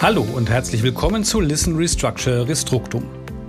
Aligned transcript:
Hallo 0.00 0.24
und 0.36 0.48
herzlich 0.48 0.84
willkommen 0.84 1.24
zu 1.24 1.40
Listen 1.40 1.74
Restructure 1.74 2.46
Restructum. 2.46 3.02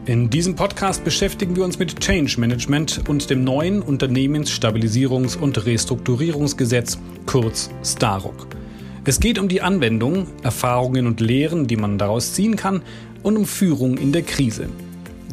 In 0.08 0.32
diesem 0.32 0.56
Podcast 0.56 1.04
beschäftigen 1.04 1.56
wir 1.56 1.64
uns 1.64 1.78
mit 1.78 2.00
Change 2.00 2.39
Management 2.39 3.07
und 3.07 3.29
dem 3.29 3.44
neuen 3.44 3.84
Unternehmensstabilisierungs- 3.84 5.38
und 5.38 5.64
Restrukturierungsgesetz, 5.64 6.98
kurz 7.27 7.70
STAROC. 7.84 8.48
Es 9.05 9.20
geht 9.20 9.38
um 9.38 9.48
die 9.48 9.62
Anwendung, 9.62 10.25
Erfahrungen 10.41 11.05
und 11.05 11.20
Lehren, 11.20 11.68
die 11.68 11.75
man 11.75 12.00
daraus 12.00 12.34
ziehen 12.34 12.55
kann, 12.55 12.81
und 13.21 13.38
um 13.38 13.45
Führung 13.45 14.00
in 14.00 14.11
der 14.11 14.23
Krise. 14.23 14.70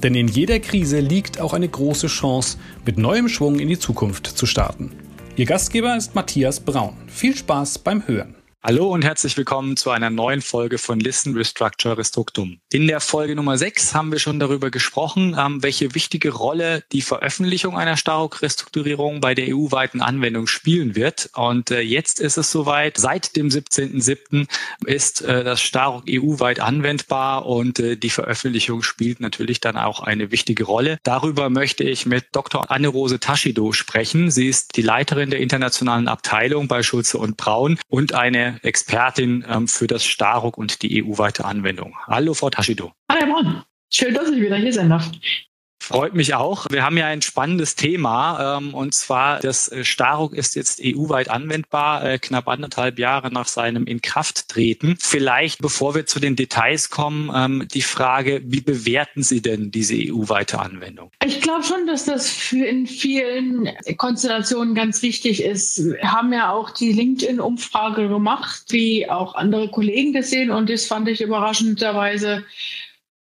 Denn 0.02 0.14
in 0.14 0.28
jeder 0.28 0.60
Krise 0.60 1.00
liegt 1.00 1.40
auch 1.40 1.54
eine 1.54 1.68
große 1.68 2.08
Chance, 2.08 2.58
mit 2.84 2.98
neuem 2.98 3.30
Schwung 3.30 3.58
in 3.58 3.68
die 3.68 3.78
Zukunft 3.78 4.26
zu 4.26 4.44
starten. 4.44 4.90
Ihr 5.36 5.46
Gastgeber 5.46 5.96
ist 5.96 6.14
Matthias 6.14 6.60
Braun. 6.60 6.94
Viel 7.06 7.34
Spaß 7.34 7.78
beim 7.78 8.06
Hören. 8.06 8.35
Hallo 8.68 8.88
und 8.92 9.04
herzlich 9.04 9.36
willkommen 9.36 9.76
zu 9.76 9.90
einer 9.90 10.10
neuen 10.10 10.42
Folge 10.42 10.78
von 10.78 10.98
Listen 10.98 11.36
Restructure 11.36 11.96
Restructum. 11.96 12.58
In 12.72 12.88
der 12.88 12.98
Folge 12.98 13.36
Nummer 13.36 13.56
6 13.56 13.94
haben 13.94 14.10
wir 14.10 14.18
schon 14.18 14.40
darüber 14.40 14.72
gesprochen, 14.72 15.36
ähm, 15.38 15.62
welche 15.62 15.94
wichtige 15.94 16.32
Rolle 16.32 16.82
die 16.90 17.00
Veröffentlichung 17.00 17.78
einer 17.78 17.96
Staruk-Restrukturierung 17.96 19.20
bei 19.20 19.36
der 19.36 19.54
EU-weiten 19.54 20.02
Anwendung 20.02 20.48
spielen 20.48 20.96
wird. 20.96 21.30
Und 21.36 21.70
äh, 21.70 21.78
jetzt 21.78 22.18
ist 22.18 22.38
es 22.38 22.50
soweit. 22.50 22.98
Seit 22.98 23.36
dem 23.36 23.50
17.07. 23.50 24.48
ist 24.84 25.22
äh, 25.22 25.44
das 25.44 25.60
Staruk 25.62 26.02
EU-weit 26.10 26.58
anwendbar 26.58 27.46
und 27.46 27.78
äh, 27.78 27.96
die 27.96 28.10
Veröffentlichung 28.10 28.82
spielt 28.82 29.20
natürlich 29.20 29.60
dann 29.60 29.76
auch 29.76 30.00
eine 30.00 30.32
wichtige 30.32 30.64
Rolle. 30.64 30.98
Darüber 31.04 31.50
möchte 31.50 31.84
ich 31.84 32.04
mit 32.04 32.24
Dr. 32.32 32.68
Anne-Rose 32.68 33.20
Tashido 33.20 33.70
sprechen. 33.70 34.32
Sie 34.32 34.48
ist 34.48 34.76
die 34.76 34.82
Leiterin 34.82 35.30
der 35.30 35.38
internationalen 35.38 36.08
Abteilung 36.08 36.66
bei 36.66 36.82
Schulze 36.82 37.18
und 37.18 37.36
Braun 37.36 37.78
und 37.88 38.12
eine 38.12 38.55
Expertin 38.62 39.44
ähm, 39.48 39.68
für 39.68 39.86
das 39.86 40.04
Staruk 40.04 40.58
und 40.58 40.82
die 40.82 41.02
EU-weite 41.04 41.44
Anwendung. 41.44 41.96
Hallo, 42.06 42.34
Frau 42.34 42.50
Tashido. 42.50 42.92
Hallo, 43.10 43.20
Herr 43.20 43.26
Braun. 43.26 43.62
Schön, 43.92 44.14
dass 44.14 44.30
ich 44.30 44.40
wieder 44.40 44.56
hier 44.56 44.72
sein 44.72 44.90
darf. 44.90 45.10
Freut 45.86 46.14
mich 46.14 46.34
auch. 46.34 46.66
Wir 46.68 46.82
haben 46.82 46.96
ja 46.96 47.06
ein 47.06 47.22
spannendes 47.22 47.76
Thema 47.76 48.58
ähm, 48.58 48.74
und 48.74 48.92
zwar 48.92 49.38
das 49.38 49.70
äh, 49.70 49.84
Staruk 49.84 50.34
ist 50.34 50.56
jetzt 50.56 50.80
EU-weit 50.82 51.30
anwendbar, 51.30 52.04
äh, 52.04 52.18
knapp 52.18 52.48
anderthalb 52.48 52.98
Jahre 52.98 53.32
nach 53.32 53.46
seinem 53.46 53.86
Inkrafttreten. 53.86 54.96
Vielleicht, 54.98 55.60
bevor 55.60 55.94
wir 55.94 56.04
zu 56.04 56.18
den 56.18 56.34
Details 56.34 56.90
kommen, 56.90 57.30
ähm, 57.32 57.68
die 57.72 57.82
Frage, 57.82 58.42
wie 58.46 58.62
bewerten 58.62 59.22
Sie 59.22 59.40
denn 59.40 59.70
diese 59.70 59.94
EU-weite 59.94 60.58
Anwendung? 60.58 61.12
Ich 61.24 61.40
glaube 61.40 61.62
schon, 61.62 61.86
dass 61.86 62.04
das 62.04 62.28
für 62.28 62.66
in 62.66 62.88
vielen 62.88 63.70
Konstellationen 63.96 64.74
ganz 64.74 65.02
wichtig 65.02 65.40
ist. 65.40 65.84
Wir 65.84 66.10
haben 66.10 66.32
ja 66.32 66.50
auch 66.50 66.70
die 66.70 66.92
LinkedIn-Umfrage 66.92 68.08
gemacht, 68.08 68.64
wie 68.70 69.08
auch 69.08 69.36
andere 69.36 69.70
Kollegen 69.70 70.12
das 70.12 70.30
sehen 70.30 70.50
und 70.50 70.68
das 70.68 70.86
fand 70.86 71.08
ich 71.08 71.20
überraschenderweise 71.20 72.42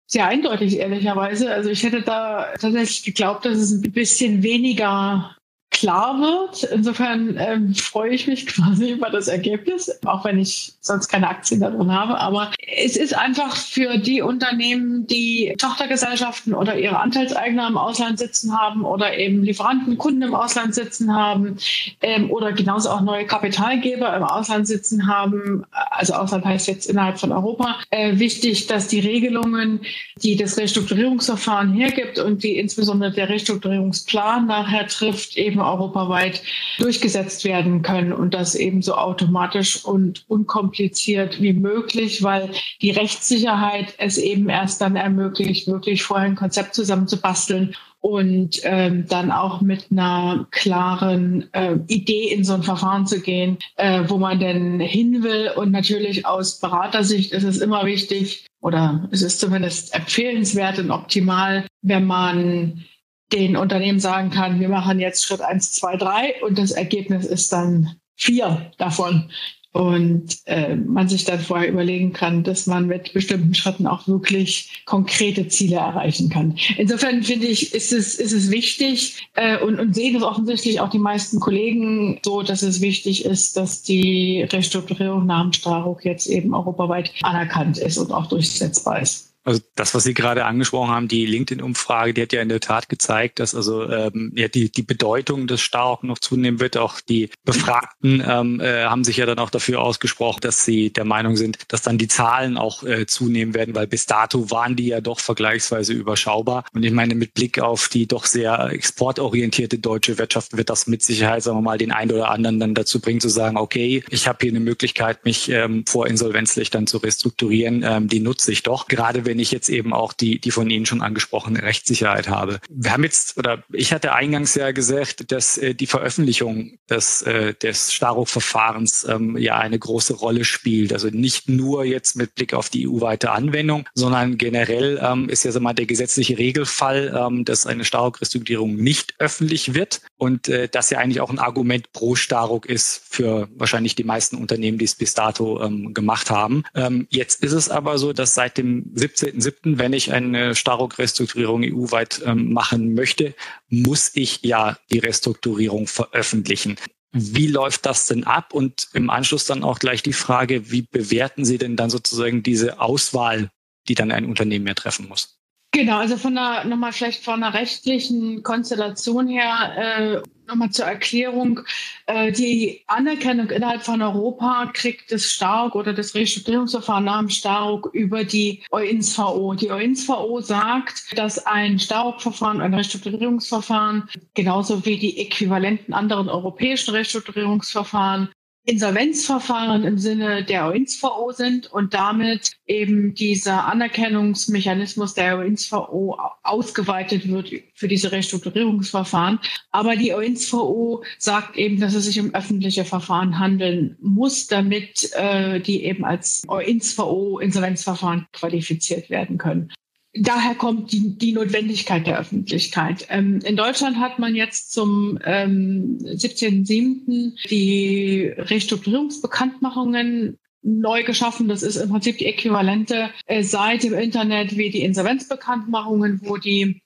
sehr 0.06 0.28
eindeutig, 0.28 0.78
ehrlicherweise. 0.80 1.52
Also 1.52 1.70
ich 1.70 1.84
hätte 1.84 2.02
da 2.02 2.54
tatsächlich 2.60 3.04
geglaubt, 3.04 3.46
dass 3.46 3.58
es 3.58 3.72
ein 3.72 3.92
bisschen 3.92 4.44
weniger 4.44 5.36
klar 5.74 6.20
wird. 6.22 6.64
Insofern 6.64 7.36
ähm, 7.38 7.76
freue 7.76 8.12
ich 8.12 8.28
mich 8.28 8.46
quasi 8.48 8.92
über 8.92 9.10
das 9.10 9.28
Ergebnis, 9.28 9.92
auch 10.06 10.24
wenn 10.24 10.40
ich 10.40 10.74
sonst 10.80 11.10
keine 11.10 11.28
Aktien 11.28 11.60
darin 11.60 11.92
habe. 11.92 12.18
Aber 12.20 12.52
es 12.78 12.96
ist 12.96 13.18
einfach 13.18 13.58
für 13.58 13.98
die 13.98 14.22
Unternehmen, 14.22 15.08
die 15.08 15.54
Tochtergesellschaften 15.58 16.54
oder 16.54 16.78
ihre 16.78 17.00
Anteilseigner 17.00 17.68
im 17.68 17.78
Ausland 17.78 18.20
sitzen 18.20 18.58
haben 18.58 18.86
oder 18.86 19.18
eben 19.18 19.44
Lieferanten, 19.44 19.98
Kunden 19.98 20.22
im 20.22 20.36
Ausland 20.36 20.76
sitzen 20.76 21.14
haben 21.14 21.58
ähm, 22.02 22.32
oder 22.32 22.54
genauso 22.54 22.90
auch 22.90 23.02
neue 23.02 23.26
Kapitalgeber 23.26 24.16
im 24.16 24.24
Ausland 24.24 24.68
sitzen 24.68 25.08
haben, 25.08 25.66
also 25.72 26.14
Ausland 26.14 26.46
heißt 26.46 26.68
jetzt 26.68 26.90
innerhalb 26.90 27.20
von 27.20 27.32
Europa, 27.32 27.78
äh, 27.90 28.20
wichtig, 28.20 28.68
dass 28.68 28.88
die 28.88 29.00
Regelungen, 29.00 29.82
die 30.18 30.36
das 30.36 30.58
Restrukturierungsverfahren 30.58 31.74
hergibt 31.74 32.20
und 32.20 32.44
die 32.44 32.58
insbesondere 32.58 33.12
der 33.12 33.30
Restrukturierungsplan 33.30 34.46
nachher 34.46 34.88
trifft, 34.88 35.36
eben 35.38 35.63
europaweit 35.64 36.42
durchgesetzt 36.78 37.44
werden 37.46 37.82
können 37.82 38.14
und 38.14 38.34
das 38.34 38.56
eben 38.56 38.82
so 38.82 38.96
automatisch 38.96 39.84
und 39.84 40.26
unkompliziert 40.28 41.42
wie 41.42 41.54
möglich, 41.54 42.24
weil 42.24 42.50
die 42.82 42.92
Rechtssicherheit 42.92 43.94
es 43.98 44.18
eben 44.18 44.50
erst 44.50 44.82
dann 44.82 44.96
ermöglicht, 44.96 45.68
wirklich 45.68 46.04
vorher 46.04 46.28
ein 46.28 46.36
Konzept 46.36 46.76
zusammenzubasteln 46.76 47.76
und 48.04 48.60
ähm, 48.64 49.06
dann 49.08 49.32
auch 49.32 49.62
mit 49.62 49.88
einer 49.90 50.46
klaren 50.52 51.48
äh, 51.54 51.78
Idee 51.88 52.34
in 52.34 52.44
so 52.44 52.54
ein 52.54 52.64
Verfahren 52.64 53.08
zu 53.08 53.22
gehen, 53.22 53.58
äh, 53.78 54.04
wo 54.08 54.18
man 54.18 54.42
denn 54.42 54.82
hin 54.82 55.24
will. 55.24 55.52
Und 55.56 55.72
natürlich 55.72 56.26
aus 56.26 56.60
Beratersicht 56.60 57.32
ist 57.32 57.46
es 57.46 57.60
immer 57.60 57.86
wichtig 57.86 58.46
oder 58.60 59.08
es 59.12 59.22
ist 59.22 59.40
zumindest 59.40 59.96
empfehlenswert 59.96 60.80
und 60.80 60.92
optimal, 60.92 61.66
wenn 61.82 62.06
man 62.06 62.84
den 63.34 63.58
Unternehmen 63.58 64.00
sagen 64.00 64.30
kann, 64.30 64.60
wir 64.60 64.70
machen 64.70 65.00
jetzt 65.00 65.26
Schritt 65.26 65.42
eins, 65.42 65.74
zwei, 65.74 65.98
drei 65.98 66.36
und 66.44 66.58
das 66.58 66.72
Ergebnis 66.72 67.26
ist 67.26 67.52
dann 67.52 67.96
vier 68.16 68.72
davon. 68.78 69.30
Und 69.72 70.38
äh, 70.46 70.76
man 70.76 71.10
sich 71.10 71.26
dann 71.26 71.40
vorher 71.40 71.68
überlegen 71.68 72.14
kann, 72.14 72.44
dass 72.44 72.68
man 72.68 72.86
mit 72.86 73.12
bestimmten 73.14 73.56
Schritten 73.56 73.88
auch 73.88 74.08
wirklich 74.08 74.84
konkrete 74.86 75.48
Ziele 75.48 75.78
erreichen 75.78 76.30
kann. 76.30 76.60
Insofern 76.78 77.24
finde 77.24 77.48
ich, 77.48 77.74
ist 77.74 77.92
es, 77.92 78.14
ist 78.14 78.34
es 78.34 78.52
wichtig 78.52 79.28
äh, 79.34 79.58
und, 79.58 79.80
und 79.80 79.96
sehen 79.96 80.16
es 80.16 80.22
offensichtlich 80.22 80.80
auch 80.80 80.92
die 80.92 81.00
meisten 81.00 81.40
Kollegen 81.40 82.20
so, 82.24 82.44
dass 82.44 82.62
es 82.62 82.82
wichtig 82.82 83.26
ist, 83.26 83.58
dass 83.58 83.82
die 83.82 84.44
Restrukturierung 84.44 85.26
nach 85.26 85.42
dem 85.42 85.54
Straruk 85.54 86.06
jetzt 86.06 86.28
eben 86.28 86.54
europaweit 86.54 87.12
anerkannt 87.24 87.80
ist 87.80 87.98
und 87.98 88.12
auch 88.12 88.28
durchsetzbar 88.28 89.02
ist. 89.02 89.33
Also 89.44 89.62
das, 89.76 89.94
was 89.94 90.04
Sie 90.04 90.14
gerade 90.14 90.46
angesprochen 90.46 90.92
haben, 90.92 91.08
die 91.08 91.26
LinkedIn-Umfrage, 91.26 92.14
die 92.14 92.22
hat 92.22 92.34
ja 92.34 92.42
in 92.42 92.50
der 92.50 92.60
Tat 92.60 92.90
gezeigt, 92.90 93.40
dass 93.40 93.56
also 93.56 93.90
ähm, 93.90 94.32
ja 94.36 94.48
die, 94.48 94.72
die 94.72 94.84
Bedeutung 94.84 95.48
des 95.48 95.62
Stark 95.62 96.04
noch 96.04 96.20
zunehmen 96.20 96.60
wird. 96.60 96.78
Auch 96.78 97.02
die 97.02 97.30
Befragten 97.44 98.24
ähm, 98.28 98.60
äh, 98.60 98.86
haben 98.86 99.04
sich 99.04 99.18
ja 99.18 99.26
dann 99.26 99.40
auch 99.40 99.50
dafür 99.50 99.82
ausgesprochen, 99.82 100.42
dass 100.42 100.66
sie 100.66 100.92
der 100.92 101.06
Meinung 101.06 101.36
sind, 101.36 101.60
dass 101.68 101.82
dann 101.82 101.98
die 101.98 102.08
Zahlen 102.08 102.58
auch 102.58 102.84
äh, 102.84 103.06
zunehmen 103.06 103.54
werden, 103.54 103.76
weil 103.76 103.88
bis 103.88 104.06
dato 104.06 104.50
waren 104.52 104.76
die 104.76 104.88
ja 104.88 105.02
doch 105.02 105.20
vergleichsweise 105.20 105.94
überschaubar. 105.94 106.66
Und 106.74 106.84
ich 106.84 106.92
meine, 106.92 107.16
mit 107.16 107.34
Blick 107.34 107.60
auf 107.60 107.90
die 107.90 108.08
doch 108.08 108.26
sehr 108.26 108.70
exportorientierte 108.72 109.80
deutsche 109.80 110.18
Wirtschaft 110.18 110.56
wird 110.58 110.70
das 110.70 110.88
mit 110.88 111.04
Sicherheit, 111.04 111.44
sagen 111.44 111.58
wir 111.58 111.62
mal, 111.62 111.78
den 111.78 111.92
einen 111.92 112.12
oder 112.12 112.30
anderen 112.30 112.60
dann 112.60 112.76
dazu 112.76 113.00
bringen 113.00 113.20
zu 113.20 113.30
sagen, 113.30 113.58
okay, 113.58 114.04
ich 114.10 114.28
habe 114.28 114.40
hier 114.42 114.52
eine 114.52 114.60
Möglichkeit, 114.60 115.26
mich 115.26 115.50
ähm, 115.50 115.86
vor 115.88 116.08
insolvenzlich 116.08 116.70
dann 116.70 116.88
zu 116.88 116.98
restrukturieren, 116.98 117.84
ähm, 117.84 118.08
die 118.08 118.20
nutze 118.20 118.52
ich 118.52 118.64
doch. 118.64 118.88
Gerade 118.88 119.26
wenn 119.26 119.33
wenn 119.34 119.40
ich 119.40 119.52
jetzt 119.52 119.70
eben 119.70 119.94
auch 119.94 120.14
die, 120.14 120.38
die 120.40 120.52
von 120.52 120.70
Ihnen 120.70 120.86
schon 120.86 121.02
angesprochene 121.02 121.64
Rechtssicherheit 121.64 122.30
habe. 122.30 122.60
Wir 122.70 122.94
haben 122.94 123.04
jetzt, 123.04 123.36
oder 123.36 123.64
ich 123.72 123.92
hatte 123.92 124.14
eingangs 124.14 124.54
ja 124.54 124.70
gesagt, 124.70 125.32
dass 125.32 125.58
äh, 125.58 125.74
die 125.74 125.88
Veröffentlichung 125.88 126.78
des, 126.88 127.24
äh, 127.24 127.56
des 127.56 127.92
Staruk-Verfahrens 127.92 129.08
ähm, 129.10 129.36
ja 129.36 129.58
eine 129.58 129.80
große 129.80 130.14
Rolle 130.14 130.46
spielt. 130.46 130.94
Also 130.94 131.08
nicht 131.10 131.50
nur 131.50 131.84
jetzt 131.84 132.16
mit 132.16 132.36
Blick 132.36 132.54
auf 132.54 132.70
die 132.70 132.88
EU-weite 132.88 133.32
Anwendung, 133.32 133.90
sondern 133.96 134.38
generell 134.38 135.00
ähm, 135.02 135.30
ist 135.30 135.46
ja 135.46 135.52
so 135.52 135.60
mal 135.60 135.74
der 135.74 135.88
gesetzliche 135.88 136.38
Regelfall, 136.38 137.12
ähm, 137.20 137.44
dass 137.44 137.66
eine 137.66 137.86
Staruk-Restrukturierung 137.86 138.76
nicht 138.76 139.16
öffentlich 139.18 139.74
wird 139.74 140.02
und 140.18 140.48
äh, 140.48 140.70
das 140.70 140.92
ja 140.92 141.00
eigentlich 141.00 141.22
auch 141.22 141.32
ein 141.32 141.40
Argument 141.40 141.92
pro 141.92 142.14
Staruk 142.14 142.68
ist 142.68 143.02
für 143.10 143.50
wahrscheinlich 143.56 143.96
die 143.96 144.04
meisten 144.04 144.38
Unternehmen, 144.38 144.78
die 144.78 144.86
es 144.86 144.94
bis 144.94 145.16
dato 145.16 145.60
ähm, 145.64 145.96
gemacht 145.96 146.30
haben. 146.30 146.62
Ähm, 146.76 147.08
jetzt 147.10 147.44
ist 147.44 147.54
es 147.54 147.70
aber 147.70 147.98
so, 147.98 148.14
dass 148.14 148.36
seit 148.36 148.60
dem 148.60 148.84
17 148.94 149.23
15.07., 149.24 149.78
wenn 149.78 149.94
ich 149.94 150.12
eine 150.12 150.56
Staruk-Restrukturierung 150.56 151.64
EU-weit 151.64 152.22
ähm, 152.26 152.54
machen 152.54 152.94
möchte, 152.94 153.34
muss 153.70 154.12
ich 154.14 154.42
ja 154.44 154.78
die 154.92 155.00
Restrukturierung 155.00 155.88
veröffentlichen. 155.88 156.78
Wie 157.12 157.48
läuft 157.48 157.86
das 157.86 158.08
denn 158.08 158.24
ab? 158.24 158.54
Und 158.54 158.90
im 158.94 159.10
Anschluss 159.10 159.46
dann 159.46 159.64
auch 159.64 159.80
gleich 159.80 160.02
die 160.04 160.14
Frage, 160.14 160.72
wie 160.72 160.82
bewerten 160.82 161.46
Sie 161.46 161.58
denn 161.58 161.76
dann 161.76 161.90
sozusagen 161.90 162.44
diese 162.44 162.80
Auswahl, 162.80 163.52
die 163.88 163.96
dann 163.96 164.12
ein 164.12 164.26
Unternehmen 164.26 164.66
mehr 164.66 164.76
treffen 164.76 165.08
muss? 165.08 165.40
Genau, 165.76 165.98
also 165.98 166.18
von 166.18 166.36
der 166.36 166.66
nochmal 166.66 166.92
vielleicht 166.92 167.24
von 167.24 167.42
der 167.42 167.56
rechtlichen 167.56 168.44
Konstellation 168.44 169.28
her, 169.28 169.74
äh, 169.76 170.22
nochmal 170.48 170.70
zur 170.70 170.86
Erklärung, 170.86 171.62
äh, 172.06 172.32
die 172.32 172.84
Anerkennung 172.86 173.50
innerhalb 173.50 173.82
von 173.82 174.00
Europa 174.04 174.70
kriegt 174.72 175.12
das 175.12 175.24
Stark 175.24 175.74
oder 175.74 175.92
das 175.94 176.14
Restrukturierungsverfahren 176.14 177.06
nach 177.06 177.20
dem 177.22 177.30
Stark 177.30 177.88
über 177.92 178.24
die 178.24 178.62
OINSVO. 178.70 179.56
Die 179.56 179.72
OINSVO 179.72 180.42
sagt, 180.42 181.18
dass 181.18 181.44
ein 181.48 181.80
Stark-Verfahren, 181.80 182.62
ein 182.62 182.76
Restrukturierungsverfahren, 182.76 184.08
genauso 184.36 184.86
wie 184.86 185.00
die 185.00 185.18
äquivalenten 185.18 185.96
anderen 185.96 186.30
europäischen 186.30 186.92
Restrukturierungsverfahren 186.92 188.30
Insolvenzverfahren 188.66 189.84
im 189.84 189.98
Sinne 189.98 190.46
der 190.46 190.68
OINSVO 190.68 191.32
sind 191.34 191.72
und 191.72 191.94
damit 191.94 192.54
eben 192.66 193.14
dieser 193.14 193.66
Anerkennungsmechanismus 193.66 195.14
der 195.16 195.38
OINSVO 195.40 196.18
ausgeweitet 196.44 197.28
wird 197.28 197.52
für 197.74 197.90
diese 197.90 198.14
Restrukturierungsverfahren. 198.14 199.40
Aber 199.72 199.98
die 199.98 200.14
OINSVO 200.14 201.04
sagt 201.18 201.58
eben, 201.58 201.82
dass 201.82 201.94
es 201.94 202.06
sich 202.06 202.22
um 202.22 202.34
öffentliche 202.34 202.86
Verfahren 202.86 203.38
handeln 203.38 203.98
muss, 204.00 204.48
damit 204.48 205.12
äh, 205.14 205.60
die 205.60 205.84
eben 205.84 206.06
als 206.06 206.44
OINSVO 206.48 207.40
Insolvenzverfahren 207.40 208.28
qualifiziert 208.32 209.10
werden 209.10 209.38
können 209.38 209.74
daher 210.14 210.56
kommt 210.56 210.92
die, 210.92 211.18
die 211.18 211.34
Notwendigkeit 211.34 212.06
der 212.06 212.20
Öffentlichkeit. 212.20 213.08
Ähm, 213.10 213.40
in 213.44 213.56
Deutschland 213.56 213.98
hat 213.98 214.20
man 214.20 214.36
jetzt 214.36 214.72
zum 214.72 215.18
ähm, 215.24 215.98
17.07. 216.02 217.50
die 217.50 218.32
Restrukturierungsbekanntmachungen 218.38 220.38
neu 220.62 221.04
geschaffen. 221.04 221.48
Das 221.48 221.64
ist 221.64 221.76
im 221.76 221.90
Prinzip 221.90 222.20
die 222.20 222.28
äquivalente 222.28 223.10
äh, 223.26 223.44
Seite 223.44 223.88
im 223.88 223.94
Internet 223.94 224.58
wie 224.58 224.70
die 224.70 224.84
Insolvenzbekanntmachungen, 224.84 226.22
wo 226.24 226.38
die 226.38 226.82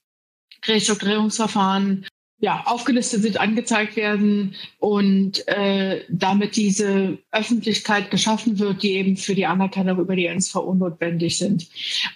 Restrukturierungsverfahren 0.65 2.05
ja, 2.39 2.63
aufgelistet 2.65 3.23
sind, 3.23 3.39
angezeigt 3.39 3.95
werden 3.95 4.53
und 4.77 5.47
äh, 5.47 6.03
damit 6.07 6.55
diese 6.55 7.17
Öffentlichkeit 7.31 8.11
geschaffen 8.11 8.59
wird, 8.59 8.83
die 8.83 8.93
eben 8.93 9.17
für 9.17 9.33
die 9.33 9.47
Anerkennung 9.47 9.97
über 9.99 10.15
die 10.15 10.27
NSVO 10.27 10.75
notwendig 10.75 11.39
sind. 11.39 11.67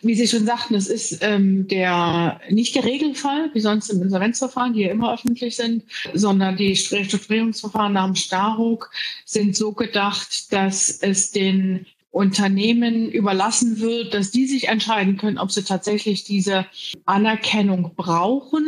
Wie 0.04 0.14
Sie 0.14 0.28
schon 0.28 0.46
sagten, 0.46 0.76
es 0.76 0.88
ist 0.88 1.20
ähm, 1.22 1.68
der 1.68 2.40
nicht 2.52 2.76
der 2.76 2.86
Regelfall, 2.86 3.50
wie 3.54 3.62
sonst 3.62 3.90
im 3.90 4.04
Insolvenzverfahren, 4.04 4.74
die 4.74 4.82
ja 4.82 4.92
immer 4.92 5.12
öffentlich 5.12 5.56
sind, 5.56 5.84
sondern 6.14 6.56
die 6.56 6.74
Restrukturierungsverfahren 6.74 7.94
namens 7.94 8.20
Staruk 8.20 8.92
sind 9.26 9.56
so 9.56 9.72
gedacht, 9.72 10.54
dass 10.54 11.00
es 11.02 11.32
den 11.32 11.88
Unternehmen 12.12 13.10
überlassen 13.10 13.80
wird, 13.80 14.14
dass 14.14 14.30
die 14.30 14.46
sich 14.46 14.68
entscheiden 14.68 15.18
können, 15.18 15.40
ob 15.40 15.52
sie 15.52 15.64
tatsächlich 15.64 16.26
diese 16.26 16.68
Anerkennung 17.06 17.96
brauchen 17.96 18.66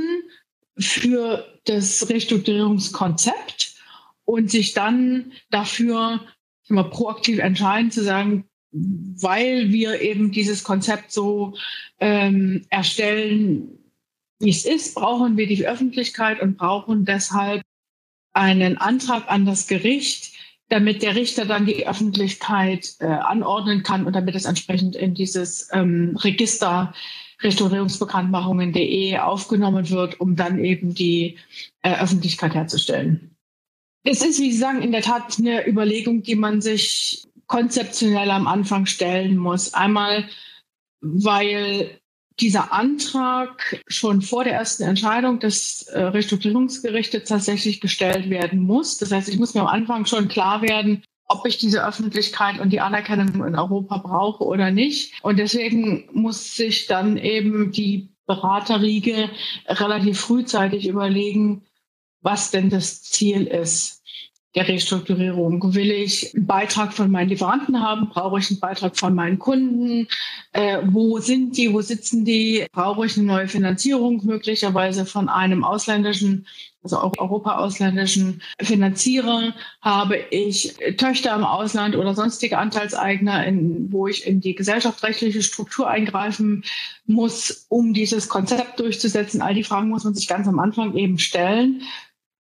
für 0.78 1.46
das 1.66 2.10
Restrukturierungskonzept 2.10 3.76
und 4.26 4.50
sich 4.50 4.74
dann 4.74 5.32
dafür 5.50 6.22
immer 6.68 6.86
proaktiv 6.86 7.40
entscheiden 7.40 7.92
zu 7.92 8.04
sagen, 8.04 8.46
weil 8.72 9.72
wir 9.72 10.02
eben 10.02 10.32
dieses 10.32 10.64
Konzept 10.64 11.12
so 11.12 11.56
ähm, 12.00 12.66
erstellen, 12.70 13.78
wie 14.40 14.50
es 14.50 14.66
ist, 14.66 14.96
brauchen 14.96 15.38
wir 15.38 15.48
die 15.48 15.68
Öffentlichkeit 15.68 16.42
und 16.42 16.58
brauchen 16.58 17.06
deshalb 17.06 17.62
einen 18.34 18.78
Antrag 18.78 19.30
an 19.30 19.46
das 19.46 19.68
Gericht, 19.68 20.34
damit 20.70 21.04
der 21.04 21.16
Richter 21.16 21.46
dann 21.46 21.68
die 21.68 21.88
Öffentlichkeit 21.88 22.96
äh, 23.00 23.06
anordnen 23.06 23.84
kann 23.84 24.06
und 24.06 24.16
damit 24.16 24.34
es 24.34 24.46
entsprechend 24.46 24.96
in 24.96 25.14
dieses 25.14 25.70
ähm, 25.72 26.18
Register 26.24 26.94
restaurierungsbekanntmachungen.de 27.44 29.18
aufgenommen 29.18 29.90
wird, 29.90 30.20
um 30.20 30.36
dann 30.36 30.64
eben 30.64 30.94
die 30.94 31.38
äh, 31.82 32.02
Öffentlichkeit 32.02 32.54
herzustellen. 32.54 33.36
Es 34.04 34.22
ist, 34.22 34.40
wie 34.40 34.52
Sie 34.52 34.58
sagen, 34.58 34.82
in 34.82 34.92
der 34.92 35.02
Tat 35.02 35.38
eine 35.40 35.68
Überlegung, 35.68 36.24
die 36.24 36.36
man 36.36 36.62
sich 36.62 37.24
konzeptionell 37.48 38.32
am 38.32 38.48
Anfang 38.48 38.86
stellen 38.86 39.38
muss. 39.38 39.74
Einmal, 39.74 40.28
weil 41.02 42.00
dieser 42.40 42.74
Antrag 42.74 43.82
schon 43.88 44.22
vor 44.22 44.44
der 44.44 44.54
ersten 44.54 44.84
Entscheidung 44.84 45.40
des 45.40 45.84
äh, 45.84 46.02
Restrukturierungsgerichtes 46.02 47.30
tatsächlich 47.30 47.80
gestellt 47.80 48.30
werden 48.30 48.60
muss. 48.60 48.98
Das 48.98 49.12
heißt, 49.12 49.30
ich 49.30 49.38
muss 49.38 49.54
mir 49.54 49.62
am 49.62 49.68
Anfang 49.68 50.06
schon 50.06 50.28
klar 50.28 50.62
werden, 50.62 51.04
ob 51.28 51.46
ich 51.46 51.58
diese 51.58 51.86
Öffentlichkeit 51.86 52.60
und 52.60 52.72
die 52.72 52.80
Anerkennung 52.80 53.46
in 53.46 53.56
Europa 53.56 53.98
brauche 53.98 54.44
oder 54.44 54.72
nicht. 54.72 55.14
Und 55.24 55.40
deswegen 55.40 56.10
muss 56.14 56.56
sich 56.56 56.88
dann 56.88 57.18
eben 57.18 57.72
die 57.72 58.10
Beraterriege 58.26 59.30
relativ 59.68 60.20
frühzeitig 60.20 60.88
überlegen, 60.88 61.64
was 62.22 62.52
denn 62.52 62.70
das 62.70 63.04
Ziel 63.04 63.48
ist 63.48 64.04
der 64.56 64.68
Restrukturierung. 64.68 65.74
Will 65.74 65.92
ich 65.92 66.34
einen 66.36 66.46
Beitrag 66.46 66.94
von 66.94 67.10
meinen 67.10 67.30
Lieferanten 67.30 67.82
haben? 67.82 68.10
Brauche 68.10 68.40
ich 68.40 68.50
einen 68.52 68.60
Beitrag 68.60 68.98
von 68.98 69.16
meinen 69.16 69.40
Kunden? 69.40 70.08
Äh, 70.52 70.80
wo 70.86 71.20
sind 71.20 71.58
die? 71.58 71.74
Wo 71.74 71.82
sitzen 71.82 72.24
die? 72.24 72.66
Brauche 72.72 73.06
ich 73.06 73.18
eine 73.18 73.26
neue 73.26 73.48
Finanzierung 73.48 74.22
möglicherweise 74.24 75.06
von 75.06 75.28
einem 75.28 75.64
ausländischen 75.64 76.46
also 76.84 76.98
auch 76.98 77.14
Europa-ausländischen 77.18 78.42
Finanzierer, 78.62 79.54
habe 79.82 80.18
ich 80.32 80.76
Töchter 80.98 81.36
im 81.36 81.46
Ausland 81.46 81.96
oder 81.96 82.14
sonstige 82.14 82.58
Anteilseigner, 82.58 83.46
in, 83.46 83.92
wo 83.92 84.08
ich 84.08 84.28
in 84.28 84.42
die 84.42 84.54
gesellschaftsrechtliche 84.54 85.42
Struktur 85.42 85.90
eingreifen 85.90 86.64
muss, 87.06 87.66
um 87.70 87.94
dieses 87.94 88.28
Konzept 88.28 88.80
durchzusetzen. 88.80 89.42
All 89.42 89.54
die 89.54 89.64
Fragen 89.64 89.90
muss 89.90 90.04
man 90.04 90.14
sich 90.14 90.28
ganz 90.28 90.48
am 90.48 90.60
Anfang 90.60 90.96
eben 90.96 91.18
stellen, 91.20 91.84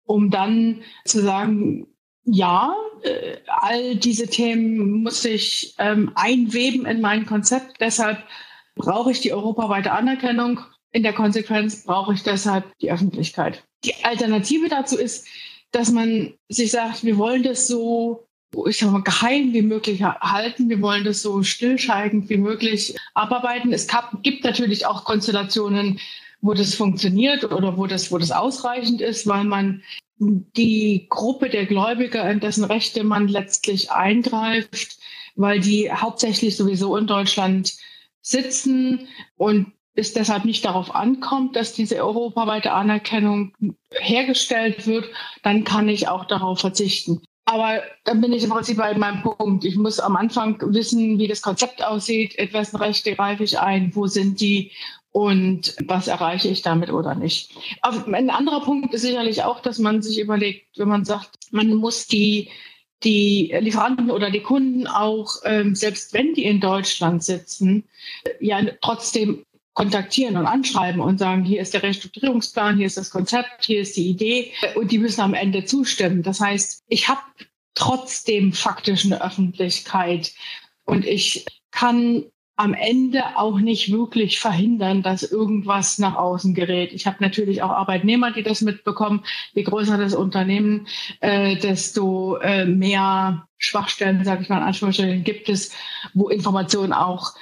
um 0.05 0.31
dann 0.31 0.81
zu 1.05 1.21
sagen, 1.21 1.87
ja, 2.23 2.73
äh, 3.03 3.37
all 3.47 3.95
diese 3.95 4.27
Themen 4.27 5.03
muss 5.03 5.23
ich 5.25 5.75
ähm, 5.77 6.11
einweben 6.15 6.85
in 6.85 7.01
mein 7.01 7.25
Konzept. 7.25 7.79
Deshalb 7.79 8.23
brauche 8.75 9.11
ich 9.11 9.21
die 9.21 9.33
europaweite 9.33 9.91
Anerkennung. 9.91 10.59
In 10.91 11.03
der 11.03 11.13
Konsequenz 11.13 11.83
brauche 11.83 12.13
ich 12.13 12.23
deshalb 12.23 12.77
die 12.79 12.91
Öffentlichkeit. 12.91 13.63
Die 13.83 13.95
Alternative 14.03 14.69
dazu 14.69 14.97
ist, 14.97 15.27
dass 15.71 15.91
man 15.91 16.33
sich 16.49 16.71
sagt, 16.71 17.03
wir 17.03 17.17
wollen 17.17 17.43
das 17.43 17.67
so 17.67 18.27
ich 18.67 18.79
sag 18.79 18.91
mal, 18.91 19.01
geheim 19.01 19.53
wie 19.53 19.61
möglich 19.61 20.03
halten. 20.03 20.69
Wir 20.69 20.81
wollen 20.81 21.03
das 21.03 21.21
so 21.21 21.43
stillschweigend 21.43 22.29
wie 22.29 22.37
möglich 22.37 22.95
abarbeiten. 23.13 23.71
Es 23.71 23.87
gibt 24.23 24.43
natürlich 24.43 24.85
auch 24.85 25.05
Konstellationen, 25.05 25.99
wo 26.41 26.53
das 26.53 26.75
funktioniert 26.75 27.45
oder 27.45 27.77
wo 27.77 27.87
das, 27.87 28.11
wo 28.11 28.17
das 28.17 28.31
ausreichend 28.31 29.01
ist, 29.01 29.27
weil 29.27 29.43
man 29.43 29.83
die 30.17 31.07
Gruppe 31.09 31.49
der 31.49 31.65
Gläubiger, 31.65 32.29
in 32.29 32.39
dessen 32.39 32.63
Rechte 32.63 33.03
man 33.03 33.27
letztlich 33.27 33.91
eingreift, 33.91 34.97
weil 35.35 35.59
die 35.59 35.91
hauptsächlich 35.91 36.57
sowieso 36.57 36.97
in 36.97 37.07
Deutschland 37.07 37.73
sitzen 38.21 39.07
und 39.37 39.71
es 39.93 40.13
deshalb 40.13 40.45
nicht 40.45 40.63
darauf 40.63 40.95
ankommt, 40.95 41.55
dass 41.55 41.73
diese 41.73 41.97
europaweite 41.97 42.71
Anerkennung 42.71 43.53
hergestellt 43.91 44.87
wird, 44.87 45.05
dann 45.43 45.63
kann 45.63 45.89
ich 45.89 46.07
auch 46.07 46.25
darauf 46.25 46.59
verzichten. 46.59 47.21
Aber 47.45 47.81
dann 48.05 48.21
bin 48.21 48.31
ich 48.31 48.43
im 48.43 48.51
Prinzip 48.51 48.77
bei 48.77 48.97
meinem 48.97 49.23
Punkt. 49.23 49.65
Ich 49.65 49.75
muss 49.75 49.99
am 49.99 50.15
Anfang 50.15 50.57
wissen, 50.73 51.19
wie 51.19 51.27
das 51.27 51.41
Konzept 51.41 51.83
aussieht, 51.83 52.37
etwas 52.37 52.79
Rechte 52.79 53.15
greife 53.15 53.43
ich 53.43 53.59
ein, 53.59 53.93
wo 53.93 54.07
sind 54.07 54.39
die 54.39 54.71
und 55.11 55.75
was 55.85 56.07
erreiche 56.07 56.47
ich 56.47 56.61
damit 56.61 56.89
oder 56.91 57.15
nicht. 57.15 57.51
ein 57.81 58.29
anderer 58.29 58.61
Punkt 58.61 58.93
ist 58.93 59.01
sicherlich 59.01 59.43
auch, 59.43 59.59
dass 59.59 59.79
man 59.79 60.01
sich 60.01 60.19
überlegt, 60.19 60.77
wenn 60.77 60.87
man 60.87 61.03
sagt, 61.03 61.31
man 61.51 61.73
muss 61.75 62.07
die 62.07 62.49
die 63.03 63.51
Lieferanten 63.59 64.11
oder 64.11 64.29
die 64.29 64.41
Kunden 64.41 64.85
auch, 64.85 65.37
ähm, 65.43 65.73
selbst 65.73 66.13
wenn 66.13 66.35
die 66.35 66.45
in 66.45 66.59
Deutschland 66.59 67.23
sitzen, 67.23 67.83
ja 68.39 68.61
trotzdem 68.79 69.43
kontaktieren 69.73 70.37
und 70.37 70.45
anschreiben 70.45 71.01
und 71.01 71.17
sagen, 71.17 71.45
hier 71.45 71.61
ist 71.61 71.73
der 71.73 71.83
Restrukturierungsplan, 71.83 72.77
hier 72.77 72.87
ist 72.87 72.97
das 72.97 73.09
Konzept, 73.09 73.65
hier 73.65 73.81
ist 73.81 73.95
die 73.95 74.09
Idee 74.09 74.51
und 74.75 74.91
die 74.91 74.97
müssen 74.97 75.21
am 75.21 75.33
Ende 75.33 75.63
zustimmen. 75.65 76.23
Das 76.23 76.41
heißt, 76.41 76.83
ich 76.87 77.07
habe 77.07 77.21
trotzdem 77.73 78.51
faktisch 78.51 79.05
eine 79.05 79.23
Öffentlichkeit 79.23 80.33
und 80.83 81.05
ich 81.05 81.45
kann 81.71 82.25
am 82.57 82.73
Ende 82.75 83.37
auch 83.37 83.59
nicht 83.59 83.91
wirklich 83.91 84.39
verhindern, 84.39 85.01
dass 85.01 85.23
irgendwas 85.23 85.97
nach 85.97 86.15
außen 86.15 86.53
gerät. 86.53 86.93
Ich 86.93 87.07
habe 87.07 87.17
natürlich 87.19 87.63
auch 87.63 87.71
Arbeitnehmer, 87.71 88.31
die 88.31 88.43
das 88.43 88.61
mitbekommen. 88.61 89.23
Je 89.53 89.63
größer 89.63 89.97
das 89.97 90.13
Unternehmen, 90.13 90.85
äh, 91.21 91.55
desto 91.55 92.35
äh, 92.37 92.65
mehr 92.65 93.47
Schwachstellen, 93.57 94.23
sage 94.23 94.43
ich 94.43 94.49
mal 94.49 94.59
in 94.99 95.23
gibt 95.23 95.49
es, 95.49 95.71
wo 96.13 96.29
Informationen 96.29 96.93
auch 96.93 97.33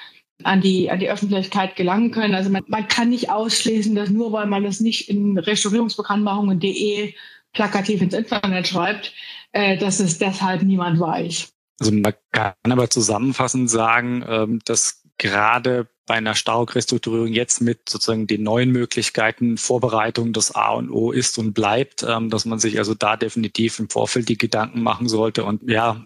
an 0.44 0.62
die, 0.62 0.90
an 0.90 1.00
die 1.00 1.10
Öffentlichkeit 1.10 1.76
gelangen 1.76 2.12
können. 2.12 2.34
Also 2.34 2.50
man, 2.50 2.64
man 2.68 2.88
kann 2.88 3.10
nicht 3.10 3.30
ausschließen, 3.30 3.96
dass 3.96 4.10
nur 4.10 4.32
weil 4.32 4.48
man 4.48 4.64
das 4.64 4.80
nicht 4.80 5.10
in 5.10 5.38
restaurierungsbekanntmachungen.de 5.38 7.14
plakativ 7.54 8.02
ins 8.02 8.14
Internet 8.14 8.68
schreibt, 8.68 9.14
äh, 9.52 9.78
dass 9.78 10.00
es 10.00 10.18
deshalb 10.18 10.64
niemand 10.64 11.00
weiß. 11.00 11.52
Also 11.80 11.92
man 11.92 12.14
kann 12.32 12.54
aber 12.64 12.90
zusammenfassend 12.90 13.70
sagen, 13.70 14.24
ähm, 14.28 14.60
dass 14.66 15.04
gerade 15.18 15.88
bei 16.06 16.16
einer 16.16 16.34
Stauk-Restrukturierung 16.34 17.28
jetzt 17.28 17.62
mit 17.62 17.88
sozusagen 17.88 18.26
den 18.26 18.44
neuen 18.44 18.72
Möglichkeiten 18.72 19.58
Vorbereitung 19.58 20.34
das 20.34 20.56
A 20.56 20.72
und 20.72 20.90
O 20.90 21.12
ist 21.12 21.38
und 21.38 21.54
bleibt, 21.54 22.04
ähm, 22.04 22.30
dass 22.30 22.46
man 22.46 22.60
sich 22.60 22.80
also 22.80 22.96
da 22.96 23.16
definitiv 23.16 23.80
im 23.80 23.90
Vorfeld 23.90 24.28
die 24.28 24.38
Gedanken 24.38 24.82
machen 24.82 25.08
sollte 25.08 25.44
und 25.44 25.70
ja, 25.70 26.04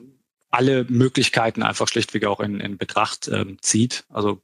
alle 0.53 0.85
Möglichkeiten 0.87 1.63
einfach 1.63 1.87
schlichtweg 1.87 2.25
auch 2.25 2.39
in, 2.39 2.59
in 2.59 2.77
Betracht 2.77 3.27
ähm, 3.27 3.57
zieht. 3.61 4.05
Also 4.09 4.39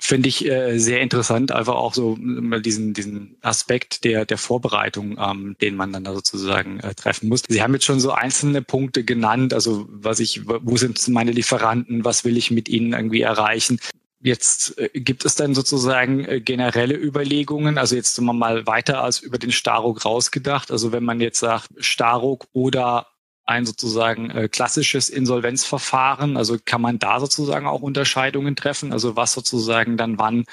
finde 0.00 0.28
ich 0.28 0.44
äh, 0.44 0.78
sehr 0.78 1.00
interessant, 1.00 1.52
einfach 1.52 1.76
auch 1.76 1.94
so 1.94 2.16
mal 2.18 2.60
diesen, 2.60 2.92
diesen 2.92 3.36
Aspekt 3.40 4.04
der, 4.04 4.26
der 4.26 4.38
Vorbereitung, 4.38 5.16
ähm, 5.18 5.56
den 5.60 5.76
man 5.76 5.92
dann 5.92 6.04
da 6.04 6.12
sozusagen 6.12 6.80
äh, 6.80 6.94
treffen 6.94 7.28
muss. 7.28 7.42
Sie 7.48 7.62
haben 7.62 7.72
jetzt 7.74 7.84
schon 7.84 8.00
so 8.00 8.10
einzelne 8.10 8.62
Punkte 8.62 9.04
genannt, 9.04 9.54
also 9.54 9.86
was 9.88 10.18
ich, 10.18 10.42
wo 10.46 10.76
sind 10.76 11.06
meine 11.08 11.30
Lieferanten, 11.30 12.04
was 12.04 12.24
will 12.24 12.36
ich 12.36 12.50
mit 12.50 12.68
ihnen 12.68 12.92
irgendwie 12.92 13.22
erreichen. 13.22 13.78
Jetzt 14.20 14.76
äh, 14.78 14.88
gibt 14.92 15.24
es 15.24 15.36
dann 15.36 15.54
sozusagen 15.54 16.24
äh, 16.24 16.40
generelle 16.40 16.96
Überlegungen, 16.96 17.78
also 17.78 17.94
jetzt 17.94 18.20
mal 18.20 18.66
weiter 18.66 19.02
als 19.02 19.20
über 19.20 19.38
den 19.38 19.52
Staruk 19.52 20.04
rausgedacht. 20.04 20.72
Also 20.72 20.90
wenn 20.90 21.04
man 21.04 21.20
jetzt 21.20 21.38
sagt, 21.38 21.68
Staruk 21.78 22.46
oder 22.52 23.06
ein 23.44 23.66
sozusagen 23.66 24.30
äh, 24.30 24.48
klassisches 24.48 25.08
Insolvenzverfahren? 25.08 26.36
Also 26.36 26.58
kann 26.64 26.80
man 26.80 26.98
da 26.98 27.20
sozusagen 27.20 27.66
auch 27.66 27.82
Unterscheidungen 27.82 28.56
treffen? 28.56 28.92
Also 28.92 29.16
was 29.16 29.32
sozusagen 29.32 29.96
dann 29.96 30.18
wann 30.18 30.44